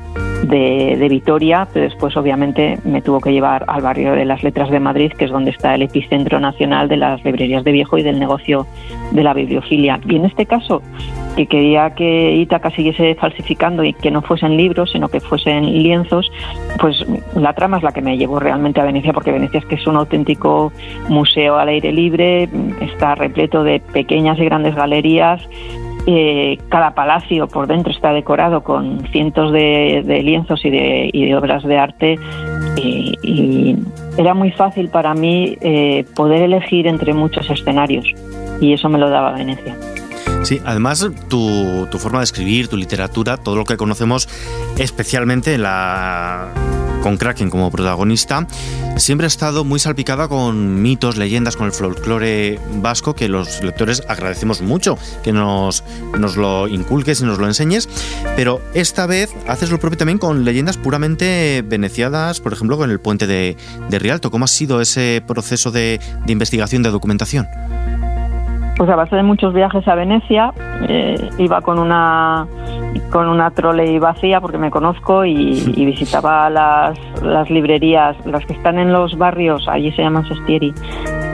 de, 0.43 1.09
Vitoria, 1.09 1.69
pero 1.73 1.85
después 1.85 2.17
obviamente 2.17 2.79
me 2.85 3.03
tuvo 3.03 3.21
que 3.21 3.33
llevar 3.33 3.65
al 3.69 3.83
barrio 3.83 4.13
de 4.13 4.25
las 4.25 4.43
Letras 4.43 4.71
de 4.71 4.81
Madrid, 4.81 5.13
que 5.13 5.27
es 5.27 5.31
donde 5.31 5.51
está 5.51 5.75
el 5.75 5.83
epicentro 5.83 6.41
nacional 6.41 6.89
de 6.89 6.97
las 6.97 7.25
librerías 7.25 7.65
de 7.65 7.73
viejo 7.73 7.99
y 7.99 8.03
del 8.03 8.19
negocio 8.19 8.67
de 9.13 9.23
la 9.23 9.35
bibliofilia. 9.35 10.01
Y 10.09 10.17
en 10.17 10.25
este 10.25 10.47
caso, 10.47 10.83
que 11.37 11.47
quería 11.47 11.95
que 11.95 12.35
Ítaca 12.35 12.71
siguiese 12.71 13.15
falsificando 13.15 13.85
y 13.85 13.93
que 13.93 14.11
no 14.11 14.23
fuesen 14.23 14.57
libros, 14.57 14.91
sino 14.93 15.09
que 15.09 15.21
fuesen 15.21 15.83
lienzos, 15.83 16.31
pues 16.81 17.05
la 17.35 17.53
trama 17.53 17.79
es 17.79 17.83
la 17.83 17.93
que 17.93 18.03
me 18.03 18.17
llevó 18.17 18.39
realmente 18.39 18.81
a 18.81 18.85
Venecia, 18.85 19.13
porque 19.13 19.33
Venecia 19.33 19.61
es 19.61 19.67
que 19.67 19.77
es 19.77 19.87
un 19.87 19.97
auténtico 19.97 20.73
museo 21.09 21.57
al 21.57 21.69
aire 21.69 21.93
libre, 21.93 22.49
está 22.81 23.15
repleto 23.15 23.65
de 23.65 23.81
pequeñas 23.81 24.39
y 24.39 24.45
grandes 24.45 24.75
galerías, 24.75 25.47
eh, 26.07 26.59
cada 26.69 26.95
palacio 26.95 27.47
por 27.47 27.67
dentro 27.67 27.93
está 27.93 28.13
decorado 28.13 28.63
con 28.63 29.07
cientos 29.13 29.53
de, 29.53 30.03
lienzos 30.25 30.65
y 30.65 30.71
de, 30.71 31.37
obras 31.37 31.63
de 31.63 31.79
arte 31.79 32.19
y, 32.77 33.77
era 34.19 34.35
muy 34.35 34.51
fácil 34.51 34.89
para 34.89 35.15
mí 35.15 35.57
eh, 35.61 36.05
poder 36.15 36.43
elegir 36.43 36.87
entre 36.87 37.15
muchos 37.15 37.49
escenarios 37.49 38.05
y 38.61 38.73
eso 38.73 38.89
me 38.89 38.99
lo 38.99 39.09
daba 39.09 39.33
Venecia. 39.33 39.77
Sí, 40.43 40.61
además 40.65 41.09
tu, 41.29 41.87
tu 41.91 41.99
forma 41.99 42.19
de 42.19 42.25
escribir, 42.25 42.69
tu 42.69 42.77
literatura, 42.77 43.37
todo 43.37 43.57
lo 43.57 43.65
que 43.65 43.77
conocemos 43.77 44.29
especialmente 44.79 45.57
la 45.57 46.49
con 47.03 47.17
Kraken 47.17 47.51
como 47.51 47.71
protagonista, 47.71 48.47
siempre 48.97 49.27
ha 49.27 49.29
estado 49.29 49.65
muy 49.65 49.79
salpicada 49.79 50.29
con 50.29 50.81
mitos, 50.81 51.17
leyendas, 51.17 51.57
con 51.57 51.67
el 51.67 51.73
folclore 51.73 52.59
vasco, 52.77 53.15
que 53.15 53.29
los 53.29 53.63
lectores 53.63 54.03
agradecemos 54.09 54.63
mucho 54.63 54.97
que 55.23 55.33
nos, 55.33 55.85
nos 56.19 56.37
lo 56.37 56.69
inculques 56.69 57.21
y 57.21 57.25
nos 57.25 57.39
lo 57.39 57.47
enseñes, 57.47 57.89
pero 58.37 58.63
esta 58.75 59.07
vez 59.07 59.31
haces 59.47 59.71
lo 59.71 59.79
propio 59.79 59.99
también 59.99 60.19
con 60.19 60.45
leyendas 60.45 60.77
puramente 60.77 61.63
veneciadas, 61.67 62.41
por 62.41 62.53
ejemplo, 62.53 62.79
con 62.79 62.91
el 62.91 63.01
puente 63.01 63.27
de, 63.27 63.57
Rialto. 63.91 64.31
¿Cómo 64.31 64.47
ha 64.47 64.49
sido 64.49 64.81
ese 64.81 65.23
proceso 65.27 65.71
de, 65.71 66.01
de 66.25 66.33
investigación, 66.33 66.83
de 66.83 66.91
documentación? 66.91 67.47
Pues 68.83 68.91
a 68.91 68.97
base 68.97 69.15
de 69.15 69.23
muchos 69.23 69.55
viajes 69.55 69.87
a 69.87 69.95
Venecia, 69.95 70.53
eh, 70.89 71.31
iba 71.39 71.61
con 71.61 71.79
una 71.79 72.49
con 73.13 73.29
una 73.29 73.53
trolley 73.53 74.01
vacía 74.01 74.41
porque 74.41 74.59
me 74.59 74.73
conozco 74.73 75.25
y, 75.25 75.61
visitaba 75.77 76.51
las, 76.51 76.99
las, 77.23 77.49
librerías, 77.49 78.17
las 78.27 78.45
que 78.45 78.55
están 78.55 78.81
en 78.81 78.93
los 78.93 79.17
barrios, 79.17 79.69
allí 79.69 79.93
se 79.93 80.03
llaman 80.03 80.27
Sestieri, 80.27 80.75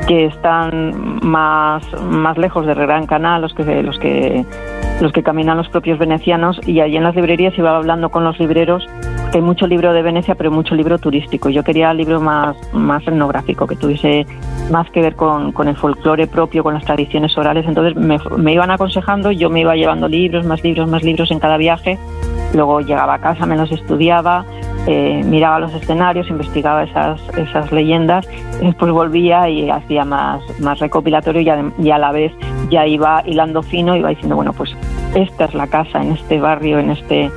que 0.07 0.27
están 0.27 1.21
más, 1.23 1.83
más 2.03 2.37
lejos 2.37 2.67
de 2.67 2.75
Gran 2.75 3.07
Canal, 3.07 3.41
los 3.41 3.55
que 3.55 3.83
los 3.83 3.99
que 3.99 4.45
los 5.01 5.11
que 5.13 5.23
caminan 5.23 5.57
los 5.57 5.71
propios 5.71 5.99
venecianos 5.99 6.61
y 6.69 6.81
allí 6.81 6.99
en 6.99 7.05
las 7.05 7.17
librerías 7.17 7.57
iba 7.57 7.75
hablando 7.75 8.11
con 8.11 8.25
los 8.25 8.39
libreros 8.39 8.87
hay 9.37 9.43
mucho 9.43 9.67
libro 9.67 9.93
de 9.93 10.03
Venecia, 10.03 10.35
pero 10.35 10.51
mucho 10.51 10.75
libro 10.75 10.99
turístico. 10.99 11.51
Yo 11.51 11.63
quería 11.63 11.93
libro 11.93 12.21
más, 12.21 12.57
más 12.73 13.07
etnográfico, 13.07 13.67
que 13.67 13.77
tuviese 13.77 14.27
más 14.71 14.91
que 14.91 15.01
ver 15.01 15.17
con, 15.17 15.53
el 15.67 15.77
folclore 15.77 16.27
propio, 16.27 16.63
con 16.63 16.75
las 16.75 16.85
tradiciones 16.85 17.37
orales. 17.37 17.67
Entonces 17.67 17.95
me, 17.97 18.19
me, 18.37 18.53
iban 18.55 18.71
aconsejando, 18.71 19.31
yo 19.31 19.51
me 19.51 19.61
iba 19.61 19.77
llevando 19.77 20.09
libros, 20.09 20.47
más 20.47 20.63
libros, 20.65 20.89
más 20.89 21.03
libros 21.03 21.31
en 21.31 21.41
cada 21.41 21.57
viaje. 21.57 21.99
Luego 22.55 22.81
llegaba 22.81 23.15
a 23.15 23.19
casa, 23.19 23.45
me 23.45 23.57
los 23.57 23.71
estudiaba, 23.71 24.47
eh, 24.87 25.23
miraba 25.25 25.61
los 25.61 25.75
escenarios, 25.75 26.31
investigaba 26.31 26.85
esas, 26.85 27.21
esas 27.37 27.71
leyendas, 27.71 28.27
después 28.63 28.91
volvía 28.91 29.49
y 29.51 29.69
hacía 29.69 30.07
más, 30.07 30.41
más 30.61 30.79
recopilatorio 30.79 31.43
y 31.43 31.85
y 31.85 31.91
a 31.91 31.99
la 31.99 32.11
vez 32.11 32.33
ya 32.71 32.87
iba 32.87 33.23
hilando 33.27 33.63
fino, 33.63 33.95
iba 33.97 34.09
diciendo, 34.09 34.37
bueno, 34.37 34.55
pues 34.55 34.75
esta 35.15 35.45
es 35.45 35.55
la 35.55 35.67
casa, 35.67 36.01
en 36.01 36.13
este 36.13 36.41
barrio, 36.41 36.79
en 36.79 36.91
este 36.91 37.31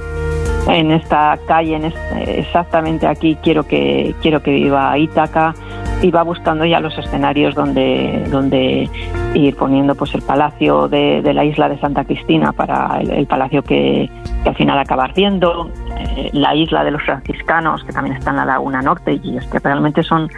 en 0.68 0.92
esta 0.92 1.38
calle, 1.48 1.76
en 1.76 1.94
exactamente 2.28 3.08
aquí 3.08 3.38
quiero 3.42 3.64
que 3.64 4.16
quiero 4.22 4.42
que 4.42 4.52
viva 4.52 4.98
Ítaca. 4.98 5.54
Y 6.02 6.10
va 6.10 6.24
buscando 6.24 6.66
ya 6.66 6.80
los 6.80 6.98
escenarios 6.98 7.54
donde 7.54 8.26
donde 8.32 8.90
ir 9.36 9.56
poniendo 9.56 9.96
pues 9.96 10.14
el 10.16 10.22
palacio 10.22 10.88
de, 10.88 11.22
la 11.34 11.46
isla 11.46 11.70
de 11.70 11.80
Santa 11.80 12.04
Cristina 12.06 12.52
para 12.54 13.00
el, 13.02 13.28
palacio 13.28 13.64
que, 13.64 14.10
al 14.46 14.56
final 14.56 14.80
acaba 14.80 15.06
ardiendo, 15.06 15.70
eh, 16.18 16.30
la 16.34 16.56
isla 16.56 16.84
de 16.84 16.92
los 16.92 17.04
franciscanos 17.04 17.84
que 17.84 17.94
también 17.94 18.16
está 18.18 18.32
en 18.32 18.38
la 18.38 18.46
laguna 18.46 18.82
norte 18.82 19.20
y 19.22 19.38
es 19.38 19.46
que 19.46 19.60
realmente 19.60 20.04
son 20.04 20.30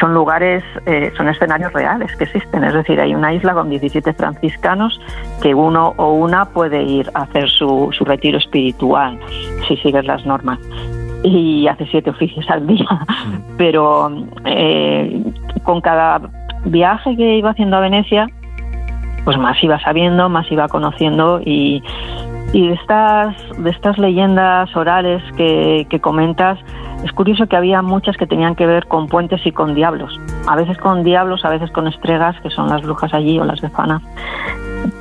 son 0.00 0.14
lugares, 0.14 0.62
eh, 0.86 1.12
son 1.16 1.28
escenarios 1.28 1.72
reales 1.72 2.14
que 2.16 2.24
existen. 2.24 2.64
Es 2.64 2.74
decir, 2.74 3.00
hay 3.00 3.14
una 3.14 3.32
isla 3.32 3.54
con 3.54 3.70
17 3.70 4.12
franciscanos 4.12 5.00
que 5.42 5.54
uno 5.54 5.94
o 5.96 6.12
una 6.12 6.46
puede 6.46 6.82
ir 6.82 7.10
a 7.14 7.22
hacer 7.22 7.48
su, 7.48 7.88
su 7.92 8.04
retiro 8.04 8.38
espiritual 8.38 9.18
si 9.66 9.76
sigues 9.78 10.04
las 10.04 10.24
normas. 10.26 10.58
Y 11.24 11.66
hace 11.66 11.86
siete 11.86 12.10
oficios 12.10 12.48
al 12.48 12.66
día. 12.66 12.86
Pero 13.56 14.10
eh, 14.44 15.22
con 15.64 15.80
cada 15.80 16.20
viaje 16.64 17.16
que 17.16 17.38
iba 17.38 17.50
haciendo 17.50 17.76
a 17.76 17.80
Venecia, 17.80 18.28
pues 19.24 19.36
más 19.36 19.62
iba 19.62 19.80
sabiendo, 19.80 20.28
más 20.28 20.50
iba 20.50 20.68
conociendo 20.68 21.40
y, 21.44 21.82
y 22.52 22.68
de 22.68 22.74
estas, 22.74 23.36
de 23.58 23.70
estas 23.70 23.98
leyendas 23.98 24.74
orales 24.76 25.22
que, 25.36 25.86
que 25.90 26.00
comentas, 26.00 26.58
es 27.04 27.12
curioso 27.12 27.46
que 27.46 27.56
había 27.56 27.82
muchas 27.82 28.16
que 28.16 28.26
tenían 28.26 28.54
que 28.54 28.66
ver 28.66 28.86
con 28.86 29.06
puentes 29.06 29.44
y 29.46 29.52
con 29.52 29.74
diablos. 29.74 30.20
A 30.46 30.56
veces 30.56 30.76
con 30.78 31.04
diablos, 31.04 31.44
a 31.44 31.50
veces 31.50 31.70
con 31.70 31.86
estregas, 31.86 32.40
que 32.40 32.50
son 32.50 32.68
las 32.68 32.82
brujas 32.82 33.14
allí 33.14 33.38
o 33.38 33.44
las 33.44 33.60
de 33.60 33.70
Fana. 33.70 34.00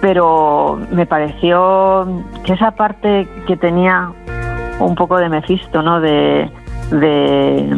Pero 0.01 0.80
me 0.92 1.06
pareció 1.06 2.08
que 2.44 2.54
esa 2.54 2.72
parte 2.72 3.27
que 3.48 3.58
tenía 3.58 4.12
un 4.80 4.96
poco 4.96 5.18
de 5.18 5.30
Mefisto, 5.30 5.82
¿no? 5.82 6.00
De, 6.00 6.51
de, 6.92 7.75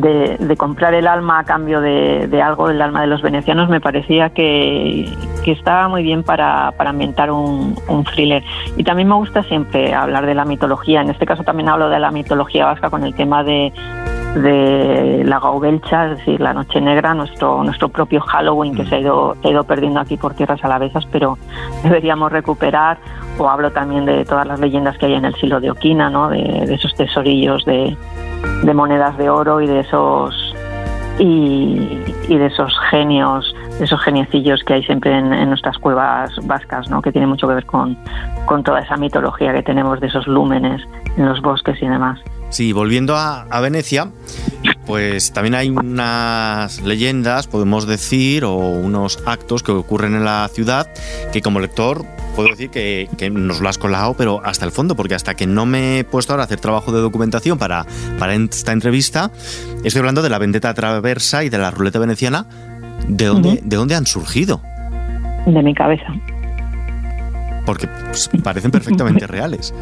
de, 0.00 0.56
comprar 0.56 0.94
el 0.94 1.06
alma 1.06 1.40
a 1.40 1.44
cambio 1.44 1.80
de, 1.80 2.42
algo, 2.42 2.70
el 2.70 2.80
alma 2.82 3.02
de 3.02 3.06
los 3.06 3.22
venecianos, 3.22 3.68
me 3.68 3.80
parecía 3.80 4.30
que, 4.30 5.08
estaba 5.46 5.88
muy 5.88 6.02
bien 6.02 6.22
para, 6.22 6.72
ambientar 6.78 7.30
un, 7.30 7.76
thriller. 8.12 8.42
Y 8.76 8.84
también 8.84 9.08
me 9.08 9.14
gusta 9.14 9.42
siempre 9.44 9.94
hablar 9.94 10.26
de 10.26 10.34
la 10.34 10.44
mitología. 10.44 11.00
En 11.00 11.10
este 11.10 11.26
caso 11.26 11.44
también 11.44 11.68
hablo 11.68 11.88
de 11.88 12.00
la 12.00 12.10
mitología 12.10 12.66
vasca 12.66 12.90
con 12.90 13.04
el 13.04 13.14
tema 13.14 13.44
de, 13.44 13.72
de 14.36 15.22
la 15.24 15.40
Gaubelcha, 15.40 16.10
es 16.10 16.18
decir, 16.18 16.40
la 16.40 16.52
Noche 16.52 16.80
Negra, 16.80 17.14
nuestro 17.14 17.64
nuestro 17.64 17.88
propio 17.88 18.20
Halloween 18.20 18.74
que 18.74 18.86
se 18.86 18.96
ha 18.96 18.98
ido, 19.00 19.34
se 19.40 19.48
ha 19.48 19.50
ido 19.50 19.64
perdiendo 19.64 20.00
aquí 20.00 20.16
por 20.16 20.34
tierras 20.34 20.62
alavesas, 20.64 21.06
pero 21.06 21.38
deberíamos 21.82 22.30
recuperar. 22.30 22.98
O 23.38 23.48
hablo 23.48 23.70
también 23.70 24.06
de 24.06 24.24
todas 24.24 24.46
las 24.46 24.60
leyendas 24.60 24.96
que 24.96 25.06
hay 25.06 25.14
en 25.14 25.26
el 25.26 25.34
silo 25.34 25.60
de 25.60 25.70
Oquina, 25.70 26.08
¿no? 26.08 26.30
de 26.30 26.72
esos 26.72 26.94
tesorillos 26.94 27.64
de, 27.66 27.94
de 28.62 28.74
monedas 28.74 29.16
de 29.18 29.28
oro 29.28 29.60
y 29.60 29.66
de 29.66 29.80
esos 29.80 30.54
y, 31.18 32.02
de 32.28 32.46
esos 32.46 32.72
genios, 32.90 33.54
de 33.78 33.84
esos 33.84 34.00
geniecillos 34.02 34.62
que 34.64 34.74
hay 34.74 34.82
siempre 34.84 35.16
en, 35.16 35.48
nuestras 35.48 35.78
cuevas 35.78 36.30
vascas, 36.46 36.90
¿no? 36.90 37.02
que 37.02 37.12
tiene 37.12 37.26
mucho 37.26 37.48
que 37.48 37.54
ver 37.54 37.66
con, 37.66 37.96
con 38.46 38.62
toda 38.62 38.80
esa 38.80 38.96
mitología 38.96 39.52
que 39.52 39.62
tenemos 39.62 40.00
de 40.00 40.08
esos 40.08 40.26
lúmenes 40.26 40.82
en 41.16 41.26
los 41.26 41.40
bosques 41.40 41.80
y 41.82 41.86
demás. 41.86 42.20
Sí, 42.56 42.72
volviendo 42.72 43.16
a, 43.16 43.42
a, 43.42 43.60
Venecia, 43.60 44.12
pues 44.86 45.30
también 45.34 45.54
hay 45.54 45.68
unas 45.68 46.80
leyendas, 46.80 47.48
podemos 47.48 47.86
decir, 47.86 48.46
o 48.46 48.56
unos 48.56 49.22
actos 49.26 49.62
que 49.62 49.72
ocurren 49.72 50.14
en 50.14 50.24
la 50.24 50.48
ciudad 50.50 50.88
que 51.34 51.42
como 51.42 51.60
lector 51.60 52.06
puedo 52.34 52.48
decir 52.48 52.70
que, 52.70 53.30
nos 53.30 53.60
lo 53.60 53.68
has 53.68 53.76
colado, 53.76 54.14
pero 54.16 54.40
hasta 54.42 54.64
el 54.64 54.70
fondo, 54.70 54.96
porque 54.96 55.14
hasta 55.14 55.34
que 55.34 55.46
no 55.46 55.66
me 55.66 55.98
he 55.98 56.04
puesto 56.04 56.32
ahora 56.32 56.44
a 56.44 56.46
hacer 56.46 56.58
trabajo 56.58 56.92
de 56.92 57.02
documentación 57.02 57.58
para, 57.58 57.84
para 58.18 58.34
esta 58.34 58.72
entrevista, 58.72 59.30
estoy 59.84 59.98
hablando 59.98 60.22
de 60.22 60.30
la 60.30 60.38
vendetta 60.38 60.72
traversa 60.72 61.44
y 61.44 61.50
de 61.50 61.58
la 61.58 61.70
ruleta 61.70 61.98
veneciana. 61.98 62.46
¿De 63.06 63.26
dónde, 63.26 63.60
¿de 63.62 63.76
dónde 63.76 63.96
han 63.96 64.06
surgido? 64.06 64.62
De 65.44 65.62
mi 65.62 65.74
cabeza. 65.74 66.06
Porque 67.66 67.86
pues, 67.86 68.30
parecen 68.42 68.70
perfectamente 68.70 69.26
reales. 69.26 69.74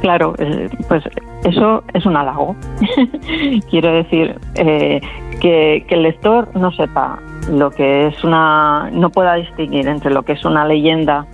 Claro, 0.00 0.34
eh, 0.38 0.70
pues 0.88 1.04
eso 1.44 1.82
es 1.94 2.04
un 2.06 2.16
halago. 2.16 2.54
Quiero 3.70 3.92
decir 3.92 4.38
eh, 4.54 5.00
que, 5.40 5.84
el 5.88 6.02
lector 6.02 6.54
no 6.54 6.70
sepa 6.72 7.18
lo 7.50 7.70
que 7.70 8.08
es 8.08 8.24
una, 8.24 8.90
no 8.92 9.10
pueda 9.10 9.34
distinguir 9.34 9.88
entre 9.88 10.10
lo 10.10 10.22
que 10.22 10.32
es 10.32 10.44
una 10.44 10.66
leyenda 10.66 11.26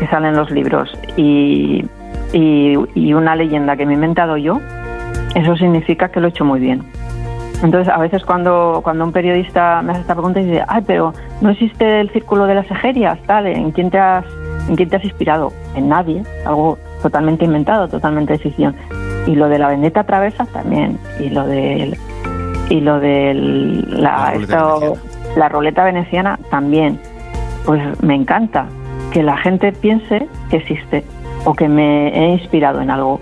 que 0.00 0.06
sale 0.08 0.28
en 0.28 0.36
los 0.36 0.50
libros 0.50 0.90
y, 1.16 1.84
una 3.14 3.36
leyenda 3.36 3.76
que 3.76 3.84
me 3.84 3.92
he 3.92 3.94
inventado 3.94 4.38
yo, 4.38 4.58
eso 5.34 5.54
significa 5.56 6.08
que 6.08 6.18
lo 6.18 6.28
he 6.28 6.30
hecho 6.30 6.44
muy 6.44 6.60
bien. 6.60 6.82
Entonces, 7.62 7.92
a 7.92 7.98
veces 7.98 8.24
cuando, 8.24 8.80
cuando 8.82 9.04
un 9.04 9.12
periodista 9.12 9.82
me 9.82 9.92
hace 9.92 10.00
esta 10.00 10.14
pregunta 10.14 10.40
y 10.40 10.46
dice, 10.46 10.64
ay, 10.66 10.82
pero 10.86 11.12
no 11.40 11.50
existe 11.50 12.00
el 12.00 12.10
círculo 12.10 12.46
de 12.46 12.56
las 12.56 12.70
ejerias, 12.70 13.18
tal, 13.26 13.46
¿en 13.46 13.70
quién 13.70 13.90
te 13.90 13.98
has, 13.98 14.24
en 14.68 14.76
quién 14.76 14.88
te 14.88 14.96
has 14.96 15.04
inspirado? 15.04 15.52
En 15.76 15.88
nadie, 15.88 16.24
algo 16.46 16.78
totalmente 17.02 17.44
inventado, 17.44 17.86
totalmente 17.86 18.38
ficción. 18.38 18.74
Y 19.26 19.34
lo 19.34 19.48
de 19.48 19.58
la 19.58 19.68
vendetta 19.68 20.04
travesa 20.04 20.46
también, 20.46 20.98
y 21.20 21.30
lo 21.30 21.46
de 21.46 21.96
y 22.68 22.80
lo 22.80 23.00
de 23.00 23.34
la, 23.34 24.34
la 25.36 25.48
roleta 25.48 25.84
veneciana 25.84 26.38
también. 26.50 26.98
Pues 27.64 27.80
me 28.02 28.14
encanta, 28.14 28.66
que 29.12 29.22
la 29.22 29.36
gente 29.36 29.72
piense 29.72 30.26
que 30.50 30.56
existe 30.56 31.04
o 31.44 31.54
que 31.54 31.68
me 31.68 32.08
he 32.08 32.32
inspirado 32.32 32.80
en 32.80 32.90
algo. 32.90 33.20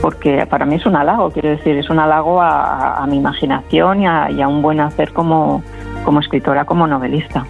Porque 0.00 0.46
para 0.46 0.64
mí 0.64 0.76
es 0.76 0.86
un 0.86 0.96
halago, 0.96 1.30
quiero 1.30 1.50
decir, 1.50 1.76
es 1.76 1.90
un 1.90 1.98
halago 1.98 2.40
a, 2.40 3.04
mi 3.08 3.16
imaginación 3.16 4.02
y 4.02 4.06
a, 4.06 4.48
un 4.48 4.62
buen 4.62 4.80
hacer 4.80 5.12
como, 5.12 5.62
como 6.04 6.20
escritora, 6.20 6.64
como 6.64 6.86
novelista. 6.86 7.44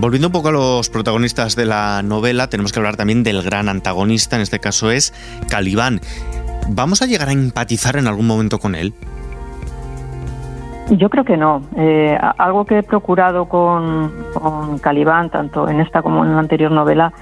Volviendo 0.00 0.28
un 0.28 0.32
poco 0.32 0.48
a 0.48 0.52
los 0.52 0.88
protagonistas 0.88 1.56
de 1.56 1.66
la 1.66 2.02
novela, 2.02 2.48
tenemos 2.48 2.72
que 2.72 2.78
hablar 2.78 2.96
también 2.96 3.22
del 3.24 3.42
gran 3.42 3.68
antagonista, 3.68 4.36
en 4.36 4.42
este 4.42 4.60
caso 4.60 4.90
es 4.90 5.12
Calibán. 5.48 6.00
¿Vamos 6.68 7.02
a 7.02 7.06
llegar 7.06 7.28
a 7.28 7.32
empatizar 7.32 7.96
en 7.96 8.06
algún 8.06 8.26
momento 8.26 8.58
con 8.58 8.74
él? 8.74 8.94
Yo 10.90 11.08
creo 11.08 11.24
que 11.24 11.36
no. 11.36 11.62
Eh, 11.76 12.18
algo 12.38 12.64
que 12.64 12.78
he 12.78 12.82
procurado 12.82 13.48
con, 13.48 14.10
Calibán, 14.80 15.30
tanto 15.30 15.68
en 15.68 15.80
esta 15.80 16.02
como 16.02 16.24
en 16.24 16.32
la 16.32 16.40
anterior 16.40 16.72
novela, 16.72 17.12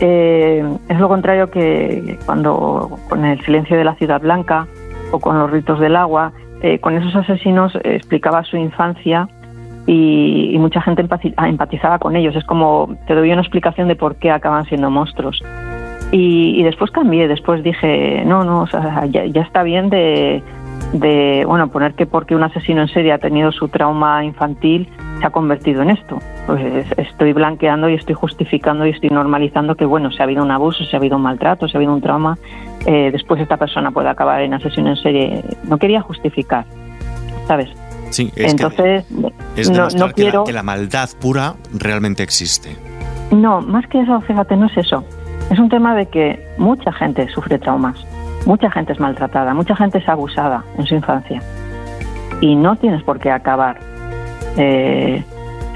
eh, 0.00 0.62
es 0.88 0.98
lo 0.98 1.08
contrario 1.08 1.50
que 1.50 2.18
cuando 2.26 2.98
con 3.08 3.24
el 3.24 3.40
silencio 3.44 3.78
de 3.78 3.84
la 3.84 3.94
ciudad 3.94 4.20
blanca 4.20 4.66
o 5.10 5.20
con 5.20 5.38
los 5.38 5.50
ritos 5.50 5.80
del 5.80 5.96
agua, 5.96 6.32
eh, 6.62 6.78
con 6.80 6.96
esos 6.96 7.14
asesinos 7.16 7.72
explicaba 7.82 8.44
su 8.44 8.56
infancia 8.56 9.28
y, 9.86 10.56
mucha 10.58 10.80
gente 10.80 11.02
empatizaba 11.02 11.98
con 11.98 12.16
ellos. 12.16 12.34
Es 12.36 12.44
como 12.44 12.96
te 13.06 13.14
doy 13.14 13.30
una 13.32 13.42
explicación 13.42 13.88
de 13.88 13.96
por 13.96 14.16
qué 14.16 14.30
acaban 14.30 14.64
siendo 14.64 14.90
monstruos. 14.90 15.42
Y, 16.16 16.62
después 16.62 16.92
cambié, 16.92 17.26
después 17.26 17.64
dije, 17.64 18.22
no, 18.24 18.44
no, 18.44 18.66
ya 19.10 19.42
está 19.42 19.64
bien 19.64 19.90
de 19.90 20.44
de, 20.92 21.44
bueno, 21.46 21.68
poner 21.68 21.94
que 21.94 22.06
porque 22.06 22.34
un 22.34 22.42
asesino 22.42 22.82
en 22.82 22.88
serie 22.88 23.12
ha 23.12 23.18
tenido 23.18 23.50
su 23.52 23.68
trauma 23.68 24.24
infantil 24.24 24.88
se 25.18 25.26
ha 25.26 25.30
convertido 25.30 25.82
en 25.82 25.90
esto. 25.90 26.20
Pues 26.46 26.86
estoy 26.96 27.32
blanqueando 27.32 27.88
y 27.88 27.94
estoy 27.94 28.14
justificando 28.14 28.86
y 28.86 28.90
estoy 28.90 29.10
normalizando 29.10 29.74
que, 29.74 29.84
bueno, 29.84 30.10
si 30.10 30.20
ha 30.20 30.24
habido 30.24 30.42
un 30.42 30.50
abuso, 30.50 30.84
si 30.84 30.94
ha 30.94 30.98
habido 30.98 31.16
un 31.16 31.22
maltrato, 31.22 31.66
si 31.68 31.76
ha 31.76 31.78
habido 31.78 31.94
un 31.94 32.00
trauma, 32.00 32.38
eh, 32.86 33.10
después 33.10 33.40
esta 33.40 33.56
persona 33.56 33.90
puede 33.90 34.08
acabar 34.08 34.42
en 34.42 34.54
asesino 34.54 34.90
en 34.90 34.96
serie. 34.96 35.44
No 35.64 35.78
quería 35.78 36.00
justificar, 36.00 36.64
¿sabes? 37.48 37.70
Sí, 38.10 38.30
Entonces, 38.36 39.10
no, 39.10 40.12
quiero... 40.12 40.44
que 40.44 40.52
la 40.52 40.62
maldad 40.62 41.08
pura 41.20 41.54
realmente 41.76 42.22
existe. 42.22 42.76
No, 43.32 43.60
más 43.60 43.86
que 43.88 44.00
eso, 44.00 44.20
fíjate, 44.20 44.56
no 44.56 44.66
es 44.66 44.76
eso. 44.76 45.04
Es 45.50 45.58
un 45.58 45.68
tema 45.68 45.94
de 45.94 46.06
que 46.06 46.44
mucha 46.58 46.92
gente 46.92 47.28
sufre 47.28 47.58
traumas, 47.58 48.04
mucha 48.46 48.70
gente 48.70 48.92
es 48.92 49.00
maltratada, 49.00 49.54
mucha 49.54 49.76
gente 49.76 49.98
es 49.98 50.08
abusada 50.08 50.64
en 50.78 50.86
su 50.86 50.94
infancia. 50.94 51.42
Y 52.40 52.56
no 52.56 52.76
tienes 52.76 53.02
por 53.02 53.18
qué 53.18 53.30
acabar 53.30 53.78
eh, 54.56 55.22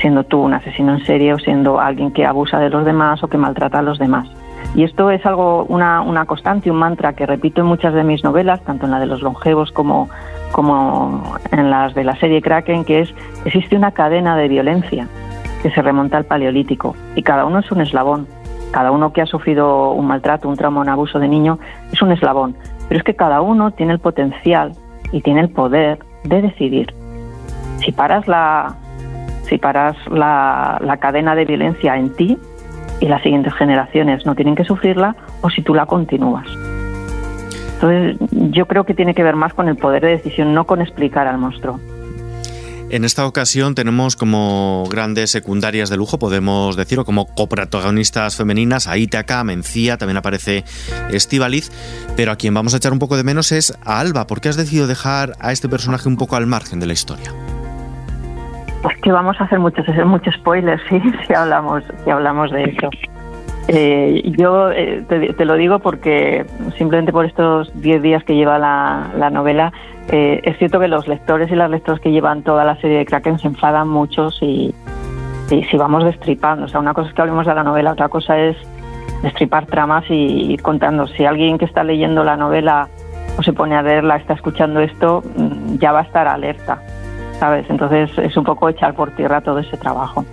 siendo 0.00 0.24
tú 0.24 0.40
un 0.40 0.54
asesino 0.54 0.94
en 0.94 1.04
serie 1.04 1.34
o 1.34 1.38
siendo 1.38 1.80
alguien 1.80 2.12
que 2.12 2.26
abusa 2.26 2.58
de 2.58 2.70
los 2.70 2.84
demás 2.84 3.22
o 3.22 3.28
que 3.28 3.36
maltrata 3.36 3.78
a 3.80 3.82
los 3.82 3.98
demás. 3.98 4.28
Y 4.74 4.84
esto 4.84 5.10
es 5.10 5.24
algo, 5.24 5.64
una, 5.64 6.02
una 6.02 6.26
constante, 6.26 6.70
un 6.70 6.76
mantra 6.78 7.14
que 7.14 7.26
repito 7.26 7.62
en 7.62 7.68
muchas 7.68 7.94
de 7.94 8.04
mis 8.04 8.22
novelas, 8.22 8.60
tanto 8.62 8.84
en 8.84 8.92
la 8.92 9.00
de 9.00 9.06
los 9.06 9.22
longevos 9.22 9.72
como, 9.72 10.10
como 10.52 11.22
en 11.52 11.70
las 11.70 11.94
de 11.94 12.04
la 12.04 12.16
serie 12.16 12.42
Kraken, 12.42 12.84
que 12.84 13.00
es, 13.00 13.14
existe 13.44 13.76
una 13.76 13.92
cadena 13.92 14.36
de 14.36 14.48
violencia 14.48 15.08
que 15.62 15.70
se 15.70 15.82
remonta 15.82 16.16
al 16.16 16.24
Paleolítico 16.24 16.94
y 17.16 17.22
cada 17.22 17.44
uno 17.44 17.60
es 17.60 17.70
un 17.72 17.80
eslabón. 17.80 18.26
Cada 18.72 18.90
uno 18.90 19.12
que 19.12 19.22
ha 19.22 19.26
sufrido 19.26 19.92
un 19.92 20.06
maltrato, 20.06 20.48
un 20.48 20.56
trauma, 20.56 20.80
un 20.80 20.88
abuso 20.88 21.18
de 21.18 21.28
niño 21.28 21.58
es 21.92 22.00
un 22.02 22.12
eslabón. 22.12 22.56
Pero 22.88 22.98
es 22.98 23.04
que 23.04 23.14
cada 23.14 23.40
uno 23.40 23.70
tiene 23.70 23.92
el 23.92 23.98
potencial 23.98 24.72
y 25.12 25.20
tiene 25.22 25.40
el 25.40 25.50
poder 25.50 25.98
de 26.24 26.42
decidir. 26.42 26.94
Si 27.84 27.92
paras 27.92 28.26
la, 28.28 28.74
si 29.44 29.58
paras 29.58 29.96
la, 30.10 30.78
la 30.82 30.96
cadena 30.98 31.34
de 31.34 31.44
violencia 31.44 31.96
en 31.96 32.14
ti, 32.14 32.38
y 33.00 33.06
las 33.06 33.22
siguientes 33.22 33.54
generaciones 33.54 34.26
no 34.26 34.34
tienen 34.34 34.54
que 34.54 34.64
sufrirla 34.64 35.14
o 35.40 35.50
si 35.50 35.62
tú 35.62 35.74
la 35.74 35.86
continúas. 35.86 36.46
Entonces, 37.74 38.16
yo 38.50 38.66
creo 38.66 38.84
que 38.84 38.94
tiene 38.94 39.14
que 39.14 39.22
ver 39.22 39.36
más 39.36 39.54
con 39.54 39.68
el 39.68 39.76
poder 39.76 40.02
de 40.02 40.10
decisión, 40.10 40.52
no 40.52 40.64
con 40.64 40.80
explicar 40.80 41.28
al 41.28 41.38
monstruo. 41.38 41.78
En 42.90 43.04
esta 43.04 43.26
ocasión 43.26 43.74
tenemos 43.74 44.16
como 44.16 44.84
grandes 44.90 45.30
secundarias 45.30 45.90
de 45.90 45.98
lujo, 45.98 46.18
podemos 46.18 46.74
decir, 46.74 46.98
como 47.04 47.26
coprotagonistas 47.26 48.34
femeninas 48.34 48.88
a 48.88 48.96
Ítaca, 48.96 49.44
Mencía, 49.44 49.98
también 49.98 50.16
aparece 50.16 50.64
Estivaliz, 51.10 51.70
pero 52.16 52.32
a 52.32 52.36
quien 52.36 52.54
vamos 52.54 52.72
a 52.72 52.78
echar 52.78 52.94
un 52.94 52.98
poco 52.98 53.18
de 53.18 53.24
menos 53.24 53.52
es 53.52 53.78
a 53.84 54.00
Alba. 54.00 54.26
¿Por 54.26 54.40
qué 54.40 54.48
has 54.48 54.56
decidido 54.56 54.86
dejar 54.86 55.32
a 55.38 55.52
este 55.52 55.68
personaje 55.68 56.08
un 56.08 56.16
poco 56.16 56.36
al 56.36 56.46
margen 56.46 56.80
de 56.80 56.86
la 56.86 56.94
historia? 56.94 57.30
Pues 58.82 58.96
que 59.02 59.12
vamos 59.12 59.38
a 59.38 59.44
hacer 59.44 59.58
muchos, 59.58 59.84
muchos 60.06 60.34
spoilers, 60.36 60.82
si 61.26 61.34
hablamos, 61.34 61.84
si 62.04 62.10
hablamos 62.10 62.50
de 62.50 62.64
eso. 62.64 62.88
Eh, 63.70 64.22
yo 64.38 64.70
eh, 64.70 65.04
te, 65.06 65.44
lo 65.44 65.54
digo 65.54 65.78
porque 65.78 66.46
simplemente 66.78 67.12
por 67.12 67.26
estos 67.26 67.70
10 67.82 68.00
días 68.00 68.24
que 68.24 68.34
lleva 68.34 68.58
la, 68.58 69.30
novela, 69.30 69.72
eh, 70.10 70.40
es 70.42 70.56
cierto 70.58 70.80
que 70.80 70.88
los 70.88 71.06
lectores 71.06 71.50
y 71.50 71.54
las 71.54 71.70
lectoras 71.70 72.00
que 72.00 72.10
llevan 72.10 72.42
toda 72.42 72.64
la 72.64 72.76
serie 72.80 72.98
de 72.98 73.06
Kraken 73.06 73.38
se 73.38 73.48
enfadan 73.48 73.88
mucho 73.88 74.30
si, 74.30 74.74
si, 75.48 75.76
vamos 75.76 76.04
destripando. 76.04 76.66
O 76.66 76.68
sea, 76.68 76.80
una 76.80 76.94
cosa 76.94 77.08
es 77.08 77.14
que 77.14 77.22
hablemos 77.22 77.46
de 77.46 77.54
la 77.54 77.62
novela, 77.62 77.92
otra 77.92 78.08
cosa 78.08 78.38
es 78.38 78.56
destripar 79.22 79.66
tramas 79.66 80.04
y 80.08 80.52
ir 80.52 80.62
contando. 80.62 81.06
Si 81.08 81.24
alguien 81.24 81.58
que 81.58 81.64
está 81.64 81.84
leyendo 81.84 82.24
la 82.24 82.36
novela 82.36 82.88
o 83.36 83.42
se 83.42 83.52
pone 83.52 83.76
a 83.76 83.82
leerla, 83.82 84.16
está 84.16 84.34
escuchando 84.34 84.80
esto, 84.80 85.22
mm, 85.36 85.78
ya 85.78 85.92
va 85.92 86.00
a 86.00 86.02
estar 86.02 86.26
alerta 86.26 86.80
¿sabes? 87.38 87.66
Entonces 87.68 88.10
es 88.18 88.36
un 88.36 88.44
poco 88.44 88.68
echar 88.68 88.94
por 88.94 89.10
tierra 89.12 89.40
todo 89.40 89.58
ese 89.58 89.76
trabajo. 89.76 90.24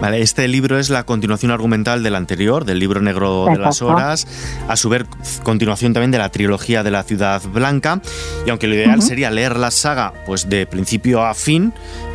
Vale, 0.00 0.20
este 0.20 0.48
libro 0.48 0.78
es 0.78 0.90
la 0.90 1.04
continuación 1.04 1.52
argumental 1.52 2.02
del 2.02 2.14
anterior, 2.14 2.64
del 2.64 2.78
libro 2.78 3.00
negro 3.00 3.46
de 3.46 3.58
las 3.58 3.80
horas, 3.80 4.26
a 4.68 4.76
su 4.76 4.88
vez 4.88 5.04
continuación 5.42 5.92
también 5.92 6.10
de 6.10 6.18
la 6.18 6.30
trilogía 6.30 6.82
de 6.82 6.90
la 6.90 7.02
ciudad 7.04 7.40
blanca, 7.52 8.00
y 8.46 8.50
aunque 8.50 8.66
lo 8.66 8.74
ideal 8.74 9.02
sería 9.02 9.30
leer 9.30 9.56
la 9.56 9.70
saga 9.70 10.12
pues 10.26 10.48
de 10.48 10.66
principio 10.66 11.24
a 11.24 11.34
fin, 11.34 11.72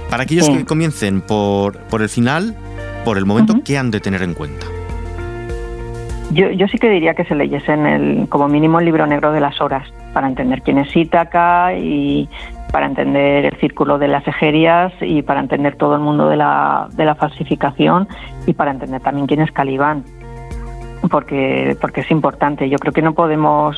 para 0.10 0.24
aquellos 0.24 0.50
que 0.50 0.66
comiencen 0.66 1.22
por, 1.22 1.78
por 1.84 2.02
el 2.02 2.10
final, 2.10 2.56
por 3.06 3.18
el 3.18 3.26
momento, 3.26 3.62
¿qué 3.64 3.78
han 3.78 3.92
de 3.92 4.00
tener 4.00 4.24
en 4.24 4.34
cuenta? 4.34 4.66
Yo, 6.32 6.52
yo 6.52 6.68
sí 6.68 6.78
que 6.78 6.90
diría 6.90 7.16
que 7.16 7.26
se 7.26 7.34
leyesen 7.34 7.88
el, 7.88 8.30
como 8.30 8.48
mínimo 8.48 8.80
el 8.80 8.86
libro 8.86 9.08
negro 9.08 9.32
de 9.32 9.40
las 9.40 9.60
horas, 9.62 9.88
para 10.14 10.28
entender 10.28 10.62
quién 10.62 10.78
es 10.78 10.96
Ítaca 10.96 11.74
y, 11.74 12.30
para 12.72 12.86
entender 12.86 13.46
el 13.46 13.60
círculo 13.60 13.98
de 13.98 14.08
las 14.08 14.28
ejerias 14.28 14.94
y 15.02 15.22
para 15.22 15.40
entender 15.40 15.76
todo 15.76 15.96
el 15.96 16.02
mundo 16.02 16.30
de 16.30 16.38
la, 16.38 16.88
de 16.92 17.06
la 17.06 17.16
falsificación 17.16 18.08
y 18.46 18.54
para 18.54 18.72
entender 18.72 19.02
también 19.02 19.28
quién 19.28 19.42
es 19.42 19.52
Calibán, 19.52 20.04
porque, 21.10 21.76
porque 21.82 22.02
es 22.02 22.12
importante. 22.12 22.70
Yo 22.70 22.78
creo 22.78 22.94
que 22.94 23.02
no 23.02 23.14
podemos, 23.14 23.78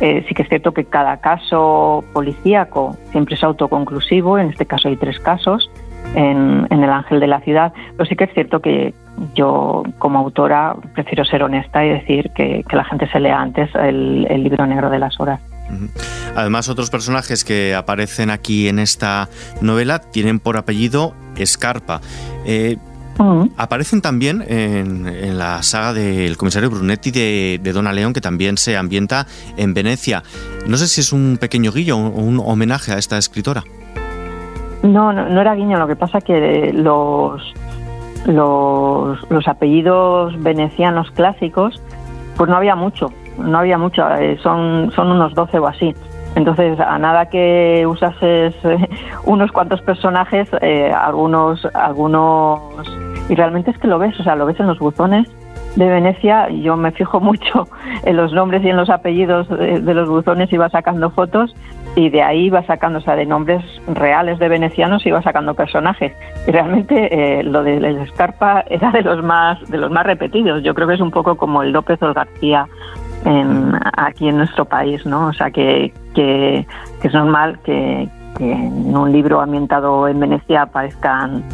eh, 0.00 0.24
sí 0.28 0.34
que 0.34 0.42
es 0.42 0.48
cierto 0.48 0.72
que 0.72 0.84
cada 0.84 1.18
caso 1.18 2.04
policíaco 2.12 2.96
siempre 3.12 3.36
es 3.36 3.44
autoconclusivo, 3.44 4.38
en 4.38 4.50
este 4.50 4.66
caso 4.66 4.88
hay 4.88 4.96
tres 4.96 5.18
casos 5.20 5.70
en, 6.14 6.66
en 6.70 6.82
El 6.82 6.90
Ángel 6.90 7.20
de 7.20 7.26
la 7.26 7.40
Ciudad, 7.40 7.72
pero 7.96 8.04
sí 8.06 8.16
que 8.16 8.24
es 8.24 8.34
cierto 8.34 8.60
que 8.60 8.94
yo 9.34 9.84
como 9.98 10.18
autora 10.18 10.74
prefiero 10.94 11.24
ser 11.24 11.42
honesta 11.42 11.84
y 11.84 11.90
decir 11.90 12.30
que, 12.34 12.64
la 12.72 12.84
gente 12.84 13.08
se 13.08 13.20
lea 13.20 13.40
antes 13.40 13.72
el, 13.76 14.26
el 14.28 14.42
libro 14.42 14.66
negro 14.66 14.90
de 14.90 14.98
las 14.98 15.20
horas. 15.20 15.40
Además, 16.34 16.68
otros 16.68 16.90
personajes 16.90 17.44
que 17.44 17.74
aparecen 17.74 18.30
aquí 18.30 18.68
en 18.68 18.78
esta 18.78 19.28
novela 19.60 20.00
tienen 20.00 20.40
por 20.40 20.56
apellido 20.56 21.14
Escarpa. 21.36 22.00
Eh, 22.44 22.76
aparecen 23.56 24.02
también 24.02 24.44
en, 24.46 25.38
la 25.38 25.62
saga 25.62 25.92
del 25.92 26.36
comisario 26.36 26.70
Brunetti 26.70 27.10
de, 27.10 27.60
de, 27.62 27.72
Dona 27.72 27.92
León, 27.92 28.12
que 28.12 28.20
también 28.20 28.58
se 28.58 28.76
ambienta 28.76 29.26
en 29.56 29.74
Venecia. 29.74 30.22
No 30.66 30.76
sé 30.76 30.88
si 30.88 31.00
es 31.00 31.12
un 31.12 31.38
pequeño 31.40 31.70
guillo 31.70 31.96
o 31.96 32.20
un, 32.20 32.40
homenaje 32.44 32.92
a 32.92 32.98
esta 32.98 33.16
escritora. 33.16 33.62
No, 34.82 35.12
no, 35.12 35.40
era 35.40 35.54
guiño, 35.54 35.78
lo 35.78 35.86
que 35.86 35.96
pasa 35.96 36.20
que 36.20 36.72
los, 36.74 37.40
los, 38.26 39.30
los 39.30 39.48
apellidos 39.48 40.40
venecianos 40.42 41.10
clásicos, 41.12 41.80
pues 42.36 42.50
no 42.50 42.56
había 42.56 42.74
mucho 42.74 43.10
no 43.38 43.58
había 43.58 43.78
mucho, 43.78 44.08
eh, 44.14 44.38
son, 44.42 44.92
son 44.94 45.10
unos 45.10 45.34
12 45.34 45.58
o 45.58 45.66
así. 45.66 45.94
Entonces, 46.36 46.78
a 46.80 46.98
nada 46.98 47.26
que 47.26 47.86
usases 47.86 48.54
eh, 48.64 48.88
unos 49.24 49.52
cuantos 49.52 49.80
personajes, 49.82 50.48
eh, 50.60 50.92
algunos, 50.92 51.64
algunos, 51.74 52.60
y 53.28 53.34
realmente 53.34 53.70
es 53.70 53.78
que 53.78 53.86
lo 53.86 53.98
ves, 53.98 54.18
o 54.18 54.24
sea, 54.24 54.34
lo 54.34 54.46
ves 54.46 54.58
en 54.58 54.66
los 54.66 54.78
buzones 54.78 55.28
de 55.76 55.88
Venecia, 55.88 56.48
yo 56.50 56.76
me 56.76 56.92
fijo 56.92 57.20
mucho 57.20 57.68
en 58.04 58.16
los 58.16 58.32
nombres 58.32 58.64
y 58.64 58.68
en 58.68 58.76
los 58.76 58.90
apellidos 58.90 59.48
de, 59.48 59.94
los 59.94 60.08
buzones 60.08 60.48
va 60.58 60.68
sacando 60.70 61.10
fotos, 61.10 61.54
y 61.96 62.10
de 62.10 62.22
ahí 62.22 62.50
va 62.50 62.64
sacando, 62.64 62.98
o 62.98 63.02
sea, 63.02 63.14
de 63.14 63.24
nombres 63.24 63.64
reales 63.86 64.40
de 64.40 64.48
venecianos 64.48 65.04
va 65.06 65.22
sacando 65.22 65.54
personajes. 65.54 66.12
Y 66.44 66.50
realmente 66.50 67.40
lo 67.44 67.62
de 67.62 67.78
la 67.78 67.90
Escarpa 68.02 68.64
era 68.68 68.90
de 68.90 69.02
los 69.02 69.22
más, 69.22 69.64
de 69.70 69.78
los 69.78 69.92
más 69.92 70.04
repetidos. 70.04 70.64
Yo 70.64 70.74
creo 70.74 70.88
que 70.88 70.94
es 70.94 71.00
un 71.00 71.12
poco 71.12 71.36
como 71.36 71.62
el 71.62 71.70
López 71.70 72.02
o 72.02 72.08
el 72.08 72.14
García 72.14 72.66
aquí 73.96 74.28
en 74.28 74.36
nuestro 74.36 74.64
país, 74.64 75.04
¿no? 75.06 75.28
O 75.28 75.32
sea, 75.32 75.50
que, 75.50 75.92
que, 76.14 76.66
es 77.02 77.12
normal 77.12 77.58
que, 77.64 78.08
en 78.38 78.96
un 78.96 79.12
libro 79.12 79.40
ambientado 79.40 80.08
en 80.08 80.18
Venecia 80.18 80.62
aparezcan 80.62 81.44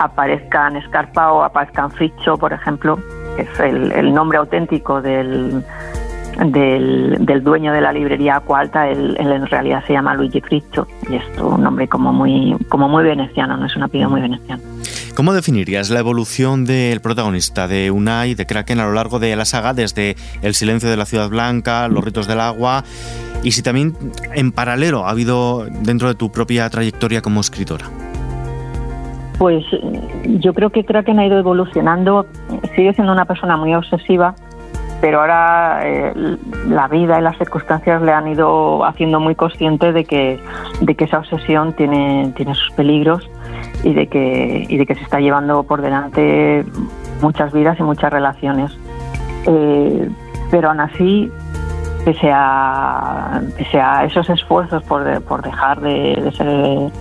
aparezcan 0.00 0.76
Escarpa 0.76 1.32
o 1.32 1.42
aparezcan 1.42 1.90
Friccio, 1.90 2.36
por 2.36 2.52
ejemplo, 2.52 2.98
que 3.36 3.42
es 3.42 3.60
el, 3.60 4.14
nombre 4.14 4.38
auténtico 4.38 5.00
del, 5.02 5.64
del, 6.46 7.42
dueño 7.42 7.72
de 7.72 7.80
la 7.80 7.92
librería 7.92 8.36
Acualta, 8.36 8.88
él, 8.88 9.16
él, 9.18 9.32
en 9.32 9.46
realidad 9.46 9.84
se 9.86 9.92
llama 9.92 10.14
Luigi 10.14 10.40
Friccio 10.40 10.86
y 11.10 11.16
es 11.16 11.24
un 11.40 11.62
nombre 11.62 11.88
como 11.88 12.12
muy, 12.12 12.56
como 12.68 12.88
muy 12.88 13.04
veneciano, 13.04 13.56
no 13.56 13.66
es 13.66 13.76
un 13.76 13.82
apellido 13.82 14.10
muy 14.10 14.20
veneciano. 14.20 14.62
¿Cómo 15.14 15.32
definirías 15.32 15.90
la 15.90 15.98
evolución 15.98 16.64
del 16.64 17.00
protagonista 17.00 17.66
de 17.66 17.90
Unai, 17.90 18.34
de 18.34 18.46
Kraken, 18.46 18.78
a 18.78 18.86
lo 18.86 18.92
largo 18.92 19.18
de 19.18 19.34
la 19.34 19.44
saga, 19.44 19.74
desde 19.74 20.14
El 20.42 20.54
silencio 20.54 20.88
de 20.88 20.96
la 20.96 21.06
ciudad 21.06 21.28
blanca, 21.28 21.88
Los 21.88 22.04
ritos 22.04 22.28
del 22.28 22.38
agua, 22.38 22.84
y 23.42 23.50
si 23.50 23.62
también 23.62 23.94
en 24.34 24.52
paralelo 24.52 25.06
ha 25.06 25.10
habido 25.10 25.66
dentro 25.82 26.06
de 26.06 26.14
tu 26.14 26.30
propia 26.30 26.70
trayectoria 26.70 27.20
como 27.20 27.40
escritora? 27.40 27.86
Pues 29.38 29.64
yo 30.24 30.54
creo 30.54 30.70
que 30.70 30.84
Kraken 30.84 31.18
ha 31.18 31.26
ido 31.26 31.38
evolucionando, 31.38 32.26
sigue 32.76 32.92
siendo 32.94 33.12
una 33.12 33.24
persona 33.24 33.56
muy 33.56 33.74
obsesiva, 33.74 34.34
pero 35.00 35.20
ahora 35.20 35.80
eh, 35.84 36.12
la 36.66 36.88
vida 36.88 37.18
y 37.18 37.22
las 37.22 37.38
circunstancias 37.38 38.02
le 38.02 38.12
han 38.12 38.26
ido 38.28 38.84
haciendo 38.84 39.20
muy 39.20 39.34
consciente 39.34 39.92
de 39.92 40.04
que, 40.04 40.40
de 40.80 40.94
que 40.94 41.04
esa 41.04 41.18
obsesión 41.18 41.72
tiene, 41.74 42.32
tiene 42.36 42.54
sus 42.54 42.70
peligros 42.72 43.28
y 43.84 43.94
de 43.94 44.08
que, 44.08 44.66
y 44.68 44.76
de 44.76 44.86
que 44.86 44.94
se 44.94 45.02
está 45.02 45.20
llevando 45.20 45.62
por 45.62 45.82
delante 45.82 46.64
muchas 47.20 47.52
vidas 47.52 47.78
y 47.78 47.82
muchas 47.82 48.12
relaciones. 48.12 48.76
Eh, 49.46 50.08
pero 50.50 50.70
aún 50.70 50.80
así, 50.80 51.30
pese 52.04 52.30
a, 52.32 53.40
pese 53.56 53.80
a 53.80 54.04
esos 54.04 54.28
esfuerzos 54.30 54.82
por, 54.84 55.22
por 55.22 55.42
dejar 55.42 55.80
de, 55.80 56.32
ser 56.36 56.92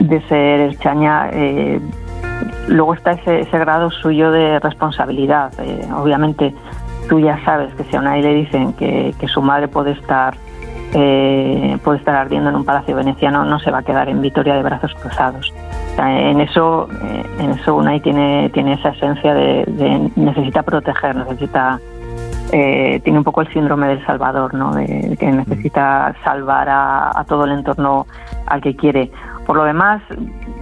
de 0.00 0.20
ser 0.28 0.78
chaña, 0.78 1.28
eh, 1.32 1.80
luego 2.68 2.94
está 2.94 3.12
ese, 3.12 3.40
ese, 3.40 3.58
grado 3.58 3.90
suyo 3.90 4.30
de 4.30 4.60
responsabilidad. 4.60 5.52
Eh, 5.58 5.88
obviamente, 5.94 6.54
tú 7.08 7.20
ya 7.20 7.42
sabes 7.44 7.74
que 7.74 7.84
si 7.84 7.96
a 7.96 8.00
nadie 8.00 8.22
le 8.22 8.34
dicen 8.34 8.72
que, 8.74 9.14
que 9.18 9.28
su 9.28 9.42
madre 9.42 9.68
puede 9.68 9.92
estar 9.92 10.36
eh, 10.92 11.78
puede 11.84 11.98
estar 11.98 12.14
ardiendo 12.14 12.48
en 12.50 12.56
un 12.56 12.64
palacio 12.64 12.96
veneciano, 12.96 13.44
no 13.44 13.58
se 13.58 13.70
va 13.70 13.78
a 13.78 13.82
quedar 13.82 14.08
en 14.08 14.22
Vitoria 14.22 14.54
de 14.54 14.62
brazos 14.62 14.94
cruzados. 14.94 15.52
en 15.98 16.40
eso, 16.40 16.88
eh, 17.02 17.22
en 17.40 17.50
eso 17.50 17.74
Unai 17.74 18.00
tiene, 18.00 18.50
tiene 18.50 18.74
esa 18.74 18.90
esencia 18.90 19.34
de, 19.34 20.10
necesita 20.16 20.62
proteger, 20.62 21.16
necesita 21.16 21.80
eh, 22.52 23.00
tiene 23.02 23.18
un 23.18 23.24
poco 23.24 23.40
el 23.40 23.52
síndrome 23.52 23.88
del 23.88 24.06
salvador, 24.06 24.54
¿no? 24.54 24.72
De, 24.74 25.16
que 25.18 25.26
necesita 25.26 26.14
salvar 26.22 26.68
a, 26.70 27.24
todo 27.28 27.44
el 27.44 27.52
entorno 27.52 28.06
al 28.46 28.60
que 28.60 28.76
quiere. 28.76 29.10
Por 29.44 29.56
lo 29.56 29.64
demás, 29.64 30.00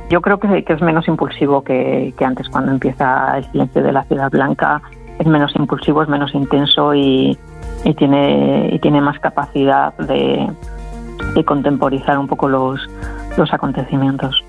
yo 0.08 0.20
creo 0.22 0.40
que, 0.40 0.64
es 0.66 0.82
menos 0.82 1.06
impulsivo 1.06 1.62
que, 1.62 2.14
antes, 2.24 2.48
cuando 2.48 2.72
empieza 2.72 3.36
el 3.36 3.44
silencio 3.52 3.82
de 3.82 3.92
la 3.92 4.02
ciudad 4.04 4.30
blanca, 4.30 4.80
menos 5.26 5.54
impulsivo, 5.56 6.02
es 6.02 6.08
menos 6.08 6.34
intenso 6.34 6.94
y, 6.94 7.38
tiene, 7.98 9.00
más 9.00 9.18
capacidad 9.20 9.94
de, 9.98 10.48
contemporizar 11.44 12.18
un 12.18 12.26
poco 12.26 12.48
los, 12.48 12.80
los 13.36 13.52
acontecimientos. 13.52 14.42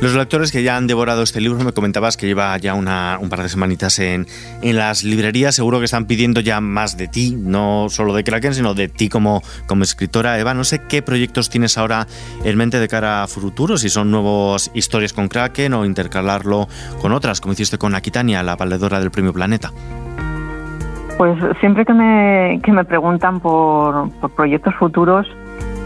Los 0.00 0.14
lectores 0.14 0.50
que 0.50 0.62
ya 0.62 0.76
han 0.76 0.86
devorado 0.86 1.22
este 1.22 1.40
libro, 1.40 1.62
me 1.62 1.72
comentabas 1.72 2.16
que 2.16 2.26
lleva 2.26 2.56
ya 2.58 2.74
una, 2.74 3.18
un 3.20 3.28
par 3.28 3.42
de 3.42 3.48
semanitas 3.48 3.98
en, 3.98 4.26
en, 4.62 4.76
las 4.76 5.04
librerías, 5.04 5.54
seguro 5.54 5.78
que 5.78 5.84
están 5.84 6.06
pidiendo 6.06 6.40
ya 6.40 6.60
más 6.60 6.96
de 6.96 7.08
ti, 7.08 7.36
no 7.38 7.86
solo 7.88 8.14
de 8.14 8.24
Kraken, 8.24 8.54
sino 8.54 8.74
de 8.74 8.88
ti 8.88 9.08
como, 9.08 9.42
como 9.66 9.84
escritora. 9.84 10.38
Eva, 10.38 10.54
no 10.54 10.64
sé 10.64 10.82
qué 10.88 11.02
proyectos 11.02 11.50
tienes 11.50 11.78
ahora 11.78 12.06
en 12.44 12.56
mente 12.56 12.78
de 12.78 12.88
cara 12.88 13.22
a 13.22 13.26
futuro, 13.28 13.76
si 13.76 13.88
son 13.88 14.10
nuevas 14.10 14.70
historias 14.74 15.12
con 15.12 15.28
Kraken 15.28 15.74
o 15.74 15.84
intercalarlo 15.84 16.68
con 17.00 17.12
otras, 17.12 17.40
como 17.40 17.52
hiciste 17.52 17.78
con 17.78 17.94
Aquitania, 17.94 18.42
la 18.42 18.56
valedora 18.56 19.00
del 19.00 19.10
Premio 19.10 19.32
Planeta. 19.32 19.72
Pues 21.18 21.38
siempre 21.60 21.84
que 21.84 21.92
me, 21.92 22.60
que 22.62 22.72
me 22.72 22.84
preguntan 22.84 23.40
por, 23.40 24.10
por 24.20 24.30
proyectos 24.30 24.74
futuros, 24.74 25.26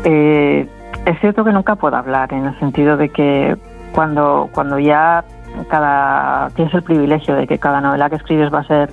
eh, 0.04 0.66
es 1.04 1.20
cierto 1.20 1.44
que 1.44 1.52
nunca 1.52 1.76
puedo 1.76 1.96
hablar 1.96 2.32
en 2.32 2.46
el 2.46 2.58
sentido 2.58 2.96
de 2.96 3.10
que 3.10 3.56
cuando, 3.92 4.48
cuando 4.52 4.78
ya 4.78 5.24
cada 5.68 6.50
tienes 6.50 6.74
el 6.74 6.82
privilegio 6.82 7.34
de 7.34 7.46
que 7.46 7.58
cada 7.58 7.80
novela 7.80 8.10
que 8.10 8.16
escribes 8.16 8.52
va 8.52 8.60
a 8.60 8.64
ser 8.64 8.90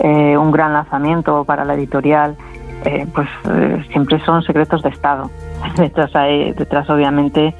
eh, 0.00 0.36
un 0.36 0.52
gran 0.52 0.72
lanzamiento 0.72 1.44
para 1.44 1.64
la 1.64 1.74
editorial, 1.74 2.36
eh, 2.84 3.06
pues 3.14 3.28
eh, 3.48 3.82
siempre 3.90 4.22
son 4.24 4.42
secretos 4.42 4.82
de 4.82 4.90
Estado. 4.90 5.30
Detrás, 5.76 6.14
hay, 6.14 6.52
detrás 6.52 6.88
obviamente, 6.90 7.54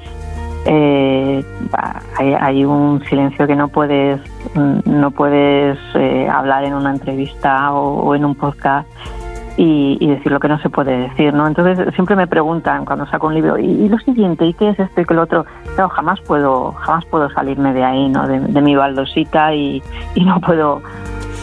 hay, 0.65 2.33
hay, 2.39 2.65
un 2.65 3.03
silencio 3.05 3.47
que 3.47 3.55
no 3.55 3.69
puedes, 3.69 4.21
no 4.55 5.11
puedes 5.11 5.77
hablar 6.31 6.63
en 6.63 6.73
una 6.73 6.91
entrevista 6.91 7.71
o 7.73 8.15
en 8.15 8.25
un 8.25 8.35
podcast 8.35 8.87
y, 9.57 10.07
decir 10.07 10.31
lo 10.31 10.39
que 10.39 10.47
no 10.47 10.59
se 10.59 10.69
puede 10.69 11.09
decir, 11.09 11.33
¿no? 11.33 11.47
Entonces 11.47 11.93
siempre 11.95 12.15
me 12.15 12.27
preguntan 12.27 12.85
cuando 12.85 13.07
saco 13.07 13.27
un 13.27 13.33
libro, 13.33 13.57
¿y, 13.57 13.89
lo 13.89 13.97
siguiente? 13.99 14.45
¿Y 14.45 14.53
qué 14.53 14.69
es 14.69 14.79
esto 14.79 15.01
y 15.01 15.05
qué 15.05 15.13
lo 15.15 15.23
otro? 15.23 15.45
Claro, 15.75 15.89
jamás 15.89 16.21
puedo, 16.21 16.71
jamás 16.73 17.05
puedo 17.05 17.29
salirme 17.31 17.73
de 17.73 17.83
ahí, 17.83 18.07
¿no? 18.07 18.27
De, 18.27 18.61
mi 18.61 18.75
baldosita 18.75 19.53
y, 19.53 19.81
no 20.15 20.39
puedo 20.39 20.81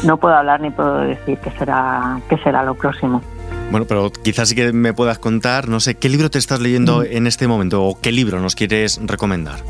no 0.05 0.19
puedo 0.19 0.35
hablar 0.35 0.61
ni 0.61 0.71
puedo 0.71 0.99
decir 0.99 1.39
qué 1.39 1.51
será, 1.53 2.21
qué 2.29 2.37
será 2.39 2.63
lo 2.63 2.75
próximo. 2.75 3.23
Bueno, 3.71 3.87
pero 3.89 4.11
quizás 4.11 4.51
sí 4.51 4.55
que 4.55 4.73
me 4.73 4.93
puedas 4.93 5.19
contar, 5.19 5.69
no 5.69 5.81
sé, 5.81 5.95
¿qué 5.95 6.11
libro 6.11 6.31
te 6.31 6.39
estás 6.39 6.61
leyendo 6.61 7.01
mm. 7.01 7.07
en 7.09 7.27
este 7.27 7.49
momento 7.49 7.83
o 7.83 7.99
qué 8.01 8.13
libro 8.13 8.39
nos 8.39 8.55
quieres 8.55 9.01
recomendar? 9.03 9.61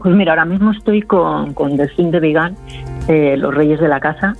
Pues 0.00 0.14
mira, 0.14 0.32
ahora 0.32 0.44
mismo 0.44 0.70
estoy 0.70 1.02
con, 1.02 1.54
con 1.54 1.76
Delfín 1.76 2.10
de 2.10 2.20
Vigan, 2.20 2.56
eh, 3.08 3.36
Los 3.36 3.54
Reyes 3.54 3.80
de 3.80 3.88
la 3.88 4.00
Casa, 4.00 4.34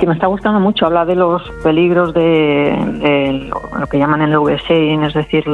que 0.00 0.06
me 0.06 0.14
está 0.14 0.26
gustando 0.26 0.58
mucho. 0.58 0.86
Habla 0.86 1.04
de 1.04 1.14
los 1.14 1.42
peligros 1.62 2.12
de, 2.14 3.48
lo, 3.78 3.86
que 3.86 3.98
llaman 3.98 4.22
el 4.22 4.36
VSing, 4.36 5.04
es 5.04 5.14
decir, 5.14 5.44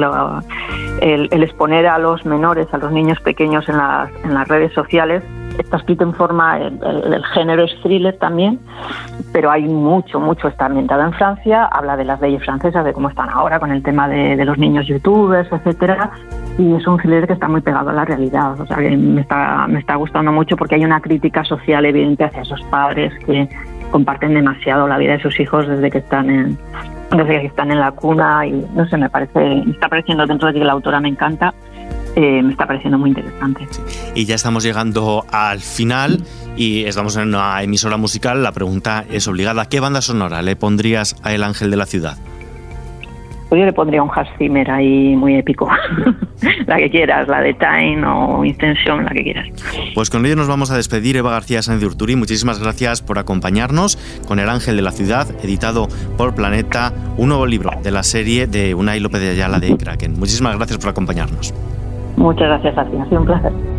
el, 1.02 1.42
exponer 1.42 1.86
a 1.86 1.98
los 1.98 2.24
menores, 2.24 2.66
a 2.72 2.78
los 2.78 2.92
niños 2.92 3.20
pequeños 3.20 3.68
en 3.68 3.76
las, 3.76 4.10
en 4.24 4.34
las 4.34 4.48
redes 4.48 4.72
sociales. 4.72 5.22
Está 5.58 5.76
escrito 5.76 6.04
en 6.04 6.14
forma, 6.14 6.58
el, 6.58 7.24
género 7.34 7.64
es 7.64 7.72
thriller 7.82 8.16
también, 8.18 8.58
pero 9.32 9.50
hay 9.50 9.68
mucho, 9.68 10.20
mucho. 10.20 10.48
Está 10.48 10.66
ambientado 10.66 11.02
en 11.02 11.12
Francia, 11.12 11.66
habla 11.66 11.96
de 11.96 12.04
las 12.04 12.20
leyes 12.20 12.42
francesas, 12.44 12.84
de 12.84 12.92
cómo 12.92 13.08
están 13.08 13.28
ahora 13.28 13.58
con 13.58 13.70
el 13.70 13.82
tema 13.82 14.08
de, 14.08 14.44
los 14.44 14.56
niños 14.56 14.86
youtubers, 14.86 15.50
etcétera 15.52 16.10
y 16.58 16.74
es 16.74 16.84
un 16.88 16.96
thriller 16.96 17.26
que 17.26 17.34
está 17.34 17.46
muy 17.46 17.60
pegado 17.60 17.90
a 17.90 17.92
la 17.92 18.04
realidad. 18.04 18.60
O 18.60 18.66
sea, 18.66 18.78
que 18.78 18.96
me 18.96 19.20
está, 19.20 19.66
me 19.68 19.78
está 19.78 19.94
gustando 19.94 20.32
mucho 20.32 20.56
porque 20.56 20.74
hay 20.74 20.84
una 20.84 21.00
crítica 21.00 21.44
social 21.44 21.84
evidente 21.84 22.24
hacia 22.24 22.42
esos 22.42 22.60
padres 22.62 23.12
que, 23.24 23.48
comparten 23.90 24.34
demasiado 24.34 24.86
la 24.86 24.98
vida 24.98 25.12
de 25.12 25.20
sus 25.20 25.38
hijos 25.40 25.66
desde 25.66 25.90
que 25.90 25.98
están 25.98 26.30
en 26.30 26.58
desde 27.10 27.40
que 27.40 27.46
están 27.46 27.70
en 27.70 27.80
la 27.80 27.90
cuna 27.92 28.46
y 28.46 28.52
no 28.74 28.86
sé, 28.86 28.98
me 28.98 29.08
parece, 29.08 29.38
me 29.38 29.72
está 29.72 29.88
pareciendo 29.88 30.26
dentro 30.26 30.48
de 30.48 30.58
que 30.58 30.64
la 30.64 30.72
autora 30.72 31.00
me 31.00 31.08
encanta, 31.08 31.54
eh, 32.16 32.42
me 32.42 32.52
está 32.52 32.66
pareciendo 32.66 32.98
muy 32.98 33.10
interesante. 33.10 33.66
Y 34.14 34.24
ya 34.24 34.34
estamos 34.34 34.62
llegando 34.64 35.24
al 35.30 35.60
final 35.60 36.22
y 36.56 36.84
estamos 36.84 37.16
en 37.16 37.28
una 37.28 37.62
emisora 37.62 37.96
musical, 37.96 38.42
la 38.42 38.52
pregunta 38.52 39.04
es 39.10 39.28
obligada, 39.28 39.66
¿qué 39.66 39.80
banda 39.80 40.00
sonora 40.00 40.42
le 40.42 40.56
pondrías 40.56 41.16
a 41.22 41.32
El 41.32 41.44
Ángel 41.44 41.70
de 41.70 41.76
la 41.76 41.86
Ciudad? 41.86 42.18
Pues 43.48 43.60
yo 43.60 43.64
le 43.64 43.72
pondría 43.72 44.02
un 44.02 44.10
Hans 44.14 44.28
Zimmer 44.36 44.70
ahí 44.70 45.16
muy 45.16 45.36
épico. 45.36 45.70
la 46.66 46.76
que 46.76 46.90
quieras, 46.90 47.28
la 47.28 47.40
de 47.40 47.54
Time 47.54 48.06
o 48.06 48.44
Intention, 48.44 49.04
la 49.04 49.10
que 49.10 49.22
quieras. 49.22 49.46
Pues 49.94 50.10
con 50.10 50.26
ello 50.26 50.36
nos 50.36 50.48
vamos 50.48 50.70
a 50.70 50.76
despedir, 50.76 51.16
Eva 51.16 51.30
García 51.30 51.62
Sánchez 51.62 51.80
de 51.80 51.86
Urturi. 51.86 52.14
Muchísimas 52.14 52.58
gracias 52.58 53.00
por 53.00 53.18
acompañarnos 53.18 53.96
con 54.26 54.38
El 54.38 54.50
Ángel 54.50 54.76
de 54.76 54.82
la 54.82 54.92
Ciudad, 54.92 55.28
editado 55.42 55.88
por 56.18 56.34
Planeta, 56.34 56.92
un 57.16 57.30
nuevo 57.30 57.46
libro 57.46 57.70
de 57.82 57.90
la 57.90 58.02
serie 58.02 58.46
de 58.46 58.74
Unai 58.74 59.00
López 59.00 59.22
de 59.22 59.30
Ayala 59.30 59.58
de 59.58 59.76
Kraken. 59.76 60.18
Muchísimas 60.18 60.56
gracias 60.56 60.78
por 60.78 60.90
acompañarnos. 60.90 61.54
Muchas 62.18 62.48
gracias 62.48 62.76
a 62.76 62.80
ha 62.80 63.04
sido 63.08 63.20
un 63.20 63.26
placer. 63.26 63.77